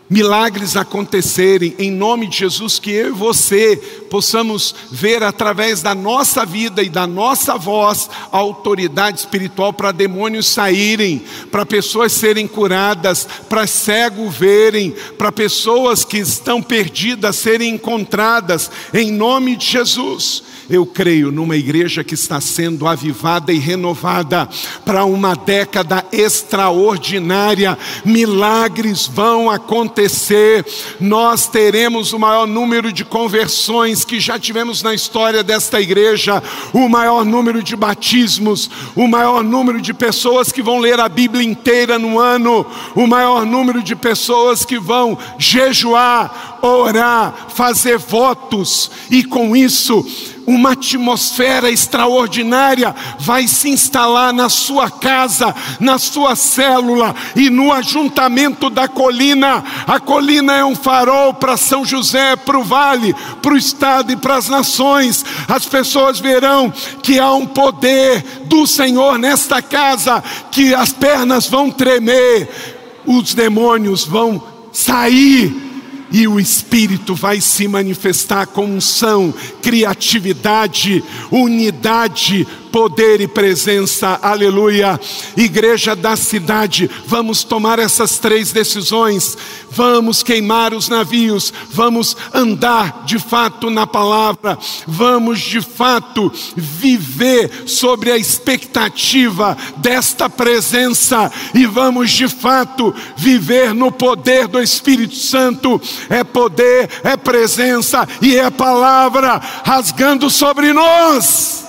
milagres 0.09 0.77
acontecerem 0.77 1.75
em 1.79 1.91
nome 1.91 2.27
de 2.27 2.39
Jesus, 2.39 2.79
que 2.79 2.91
eu 2.91 3.09
e 3.09 3.13
você 3.13 3.77
possamos 4.11 4.75
ver 4.91 5.23
através 5.23 5.83
da 5.83 5.95
nossa 5.95 6.47
vida 6.47 6.83
e 6.83 6.89
da 6.89 7.07
nossa 7.07 7.59
voz 7.59 8.09
a 8.33 8.39
autoridade 8.39 9.19
espiritual 9.19 9.73
para 9.73 9.93
demônios 9.93 10.47
saírem, 10.47 11.23
para 11.51 11.67
pessoas 11.67 12.13
serem 12.13 12.47
curadas, 12.47 13.29
para 13.49 13.67
cegos 13.67 14.35
verem, 14.35 14.95
para 15.19 15.31
pessoas 15.31 16.05
que 16.05 16.19
estão 16.19 16.63
perdidas 16.63 17.37
serem 17.37 17.75
encontradas, 17.75 18.71
em 18.95 19.13
nome 19.13 19.57
de 19.57 19.67
Jesus. 19.67 20.43
Eu 20.71 20.85
creio 20.85 21.33
numa 21.33 21.57
igreja 21.57 22.05
que 22.05 22.13
está 22.13 22.43
sendo 22.43 22.87
avivada 22.87 23.51
e 23.51 23.59
renovada 23.59 24.47
para 24.85 25.03
uma 25.07 25.35
década 25.35 26.05
extraordinária. 26.13 27.79
Milagres 28.05 29.07
vão 29.07 29.49
acontecer. 29.49 30.67
Nós 31.01 31.47
teremos 31.47 32.13
o 32.13 32.19
maior 32.19 32.47
número 32.47 32.93
de 32.93 33.03
conversões 33.03 34.05
que 34.05 34.21
já 34.21 34.39
tivemos 34.39 34.83
na 34.83 34.93
história 34.93 35.43
desta 35.43 35.81
igreja, 35.81 36.43
o 36.75 36.87
maior 36.87 37.25
número 37.25 37.63
de 37.63 37.75
batismos, 37.75 38.71
o 38.95 39.09
maior 39.09 39.43
número 39.43 39.81
de 39.81 39.95
pessoas 39.95 40.53
que 40.53 40.61
vão 40.61 40.81
ler 40.81 41.01
a 41.01 41.09
Bíblia 41.09 41.43
inteira 41.43 41.99
no 41.99 42.19
ano, 42.19 42.67
o 42.95 43.07
maior 43.07 43.47
número 43.47 43.83
de 43.83 43.97
pessoas 43.97 44.67
que 44.67 44.79
vão 44.79 45.17
jejuar, 45.39 46.59
orar, 46.61 47.47
fazer 47.49 47.97
votos 47.97 48.91
e 49.11 49.25
com 49.25 49.57
isso 49.57 50.05
uma 50.49 50.73
atmosfera 50.73 51.71
extraordinária 51.71 52.97
vai 53.19 53.47
se 53.47 53.69
instalar 53.69 54.33
na 54.33 54.49
sua 54.49 54.91
casa, 54.91 55.55
na 55.79 55.99
sua 55.99 56.35
célula 56.35 57.15
e 57.37 57.51
no 57.51 57.71
ajuntamento 57.71 58.71
da 58.71 58.89
colina. 58.89 59.63
A 59.87 60.01
colina 60.01 60.57
é 60.57 60.65
um 60.65 60.75
farol 60.75 61.35
para 61.35 61.59
São 61.59 61.85
José, 61.85 62.35
para 62.35 62.59
o 62.59 62.65
vale, 62.65 63.15
para 63.43 63.53
o 63.53 63.59
estado 63.59 64.11
e 64.11 64.17
para 64.17 64.37
as 64.37 64.49
nações. 64.49 65.23
As 65.47 65.67
pessoas 65.67 66.19
verão 66.19 66.73
que 67.03 67.19
há 67.19 67.31
um 67.35 67.45
poder 67.45 68.25
do 68.47 68.67
Senhor 68.67 69.19
nesta 69.19 69.61
casa, 69.61 70.25
que 70.51 70.75
as 70.75 70.95
pernas 70.95 71.47
vão 71.47 71.71
tremer, 71.71 72.97
os 73.05 73.35
demônios 73.35 74.03
vão 74.03 74.43
sair 74.73 75.68
e 76.11 76.27
o 76.27 76.41
Espírito 76.41 77.15
vai 77.15 77.41
se 77.41 77.69
manifestar 77.69 78.47
com 78.47 78.65
unção, 78.65 79.33
criatividade, 79.63 81.05
unidade, 81.31 82.47
poder 82.71 83.21
e 83.21 83.29
presença, 83.29 84.19
aleluia. 84.23 85.01
Igreja 85.37 85.95
da 85.95 86.17
cidade, 86.17 86.91
vamos 87.07 87.45
tomar 87.45 87.79
essas 87.79 88.19
três 88.19 88.53
decisões, 88.53 89.37
vamos 89.71 90.23
queimar 90.23 90.75
os 90.75 90.89
navios, 90.89 91.53
vamos 91.71 92.17
andar 92.33 93.05
de 93.05 93.19
fato 93.19 93.71
na 93.71 93.87
palavra, 93.87 94.59
vamos 94.87 95.41
de 95.41 95.61
fato 95.61 96.33
viver 96.57 97.51
sobre 97.67 98.11
a 98.11 98.17
expectativa 98.17 99.57
desta 99.77 100.29
presença 100.29 101.31
e 101.55 101.67
vamos 101.67 102.11
de 102.11 102.29
fato 102.29 102.95
viver 103.17 103.75
no 103.75 103.91
poder 103.91 104.47
do 104.47 104.61
Espírito 104.61 105.17
Santo. 105.17 105.81
É 106.09 106.25
poder, 106.25 106.89
é 107.05 107.17
presença 107.17 108.07
e 108.21 108.37
é 108.37 108.51
palavra 108.51 109.41
rasgando 109.65 110.31
sobre 110.31 110.73
nós. 110.73 111.68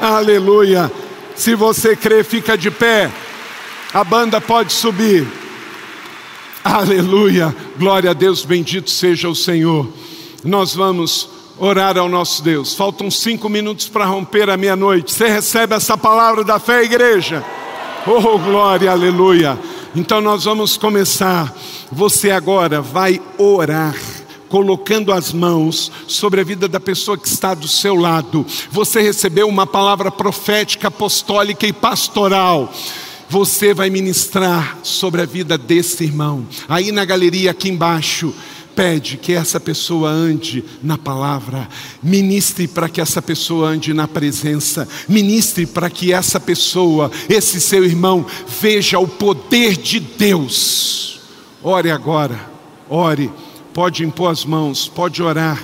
Aleluia. 0.00 0.90
Se 1.34 1.54
você 1.54 1.96
crê, 1.96 2.22
fica 2.22 2.56
de 2.56 2.70
pé. 2.70 3.10
A 3.92 4.04
banda 4.04 4.40
pode 4.40 4.72
subir. 4.72 5.26
Aleluia. 6.62 7.54
Glória 7.78 8.10
a 8.10 8.14
Deus, 8.14 8.44
bendito 8.44 8.90
seja 8.90 9.28
o 9.28 9.34
Senhor. 9.34 9.88
Nós 10.44 10.74
vamos 10.74 11.28
orar 11.58 11.96
ao 11.96 12.08
nosso 12.08 12.42
Deus. 12.42 12.74
Faltam 12.74 13.10
cinco 13.10 13.48
minutos 13.48 13.88
para 13.88 14.04
romper 14.04 14.50
a 14.50 14.56
meia-noite. 14.56 15.12
Você 15.12 15.28
recebe 15.28 15.74
essa 15.74 15.96
palavra 15.96 16.44
da 16.44 16.58
fé, 16.58 16.82
igreja? 16.82 17.44
Oh, 18.06 18.38
glória, 18.38 18.90
aleluia. 18.90 19.58
Então 19.94 20.20
nós 20.20 20.44
vamos 20.44 20.76
começar. 20.76 21.54
Você 21.90 22.30
agora 22.30 22.80
vai 22.80 23.20
orar 23.38 23.94
colocando 24.48 25.12
as 25.12 25.32
mãos 25.32 25.90
sobre 26.06 26.40
a 26.40 26.44
vida 26.44 26.68
da 26.68 26.80
pessoa 26.80 27.18
que 27.18 27.28
está 27.28 27.54
do 27.54 27.68
seu 27.68 27.94
lado. 27.94 28.46
Você 28.70 29.00
recebeu 29.00 29.48
uma 29.48 29.66
palavra 29.66 30.10
profética, 30.10 30.88
apostólica 30.88 31.66
e 31.66 31.72
pastoral. 31.72 32.72
Você 33.28 33.74
vai 33.74 33.90
ministrar 33.90 34.78
sobre 34.82 35.22
a 35.22 35.26
vida 35.26 35.58
desse 35.58 36.04
irmão. 36.04 36.46
Aí 36.68 36.92
na 36.92 37.04
galeria 37.04 37.50
aqui 37.50 37.68
embaixo, 37.68 38.32
pede 38.76 39.16
que 39.16 39.32
essa 39.32 39.58
pessoa 39.58 40.10
ande 40.10 40.62
na 40.82 40.98
palavra, 40.98 41.66
ministre 42.02 42.68
para 42.68 42.90
que 42.90 43.00
essa 43.00 43.22
pessoa 43.22 43.70
ande 43.70 43.94
na 43.94 44.06
presença, 44.06 44.86
ministre 45.08 45.64
para 45.64 45.88
que 45.88 46.12
essa 46.12 46.38
pessoa, 46.38 47.10
esse 47.26 47.58
seu 47.58 47.84
irmão, 47.84 48.26
veja 48.60 48.98
o 48.98 49.08
poder 49.08 49.76
de 49.76 49.98
Deus. 49.98 51.20
Ore 51.62 51.90
agora, 51.90 52.38
ore 52.88 53.32
pode 53.76 54.02
impor 54.02 54.30
as 54.30 54.42
mãos, 54.42 54.88
pode 54.88 55.22
orar. 55.22 55.62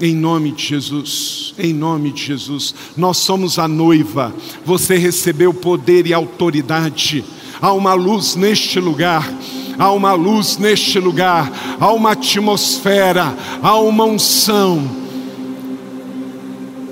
Em 0.00 0.16
nome 0.16 0.50
de 0.50 0.64
Jesus, 0.64 1.52
em 1.58 1.74
nome 1.74 2.10
de 2.10 2.24
Jesus, 2.24 2.74
nós 2.96 3.18
somos 3.18 3.58
a 3.58 3.68
noiva, 3.68 4.34
você 4.64 4.96
recebeu 4.96 5.52
poder 5.52 6.06
e 6.06 6.14
autoridade, 6.14 7.22
há 7.60 7.70
uma 7.74 7.92
luz 7.92 8.34
neste 8.34 8.80
lugar, 8.80 9.30
há 9.78 9.92
uma 9.92 10.14
luz 10.14 10.56
neste 10.56 10.98
lugar, 10.98 11.52
há 11.78 11.92
uma 11.92 12.12
atmosfera, 12.12 13.36
há 13.62 13.78
uma 13.78 14.06
unção. 14.06 14.82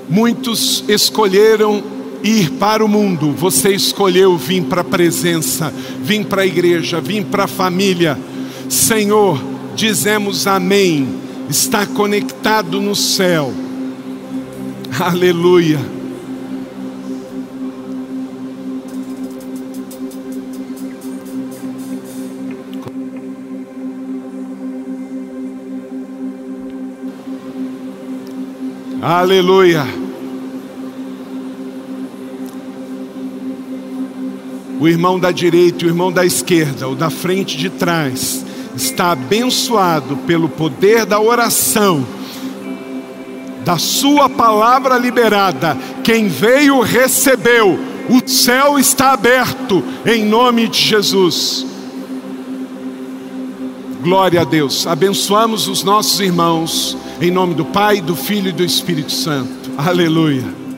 Muitos 0.07 0.83
escolheram 0.87 1.81
ir 2.23 2.51
para 2.59 2.85
o 2.85 2.87
mundo, 2.87 3.31
você 3.31 3.73
escolheu 3.73 4.37
vir 4.37 4.65
para 4.65 4.81
a 4.81 4.83
presença, 4.83 5.73
vir 6.03 6.27
para 6.27 6.43
a 6.43 6.45
igreja, 6.45 7.01
vir 7.01 7.25
para 7.25 7.45
a 7.45 7.47
família. 7.47 8.19
Senhor, 8.69 9.57
dizemos 9.79 10.45
amém, 10.45 11.07
está 11.49 11.85
conectado 11.85 12.81
no 12.81 12.93
céu. 12.93 13.53
Aleluia. 14.99 15.79
Aleluia. 29.01 29.87
O 34.77 34.87
irmão 34.89 35.17
da 35.17 35.31
direita 35.31 35.85
o 35.85 35.87
irmão 35.87 36.11
da 36.11 36.25
esquerda, 36.25 36.87
o 36.89 36.95
da 36.95 37.09
frente 37.09 37.57
de 37.57 37.69
trás, 37.69 38.45
está 38.75 39.11
abençoado 39.11 40.17
pelo 40.17 40.49
poder 40.49 41.05
da 41.05 41.19
oração, 41.19 42.05
da 43.63 43.77
Sua 43.77 44.29
palavra 44.29 44.97
liberada. 44.97 45.77
Quem 46.03 46.27
veio 46.27 46.81
recebeu, 46.81 47.79
o 48.09 48.27
céu 48.27 48.79
está 48.79 49.13
aberto 49.13 49.83
em 50.05 50.25
nome 50.25 50.67
de 50.67 50.79
Jesus. 50.79 51.65
Glória 54.01 54.41
a 54.41 54.45
Deus. 54.45 54.87
Abençoamos 54.87 55.67
os 55.67 55.83
nossos 55.83 56.19
irmãos 56.19 56.97
em 57.21 57.31
nome 57.31 57.53
do 57.53 57.65
Pai, 57.65 58.01
do 58.01 58.15
Filho 58.15 58.49
e 58.49 58.53
do 58.53 58.63
Espírito 58.63 59.11
Santo. 59.11 59.71
Aleluia. 59.77 60.68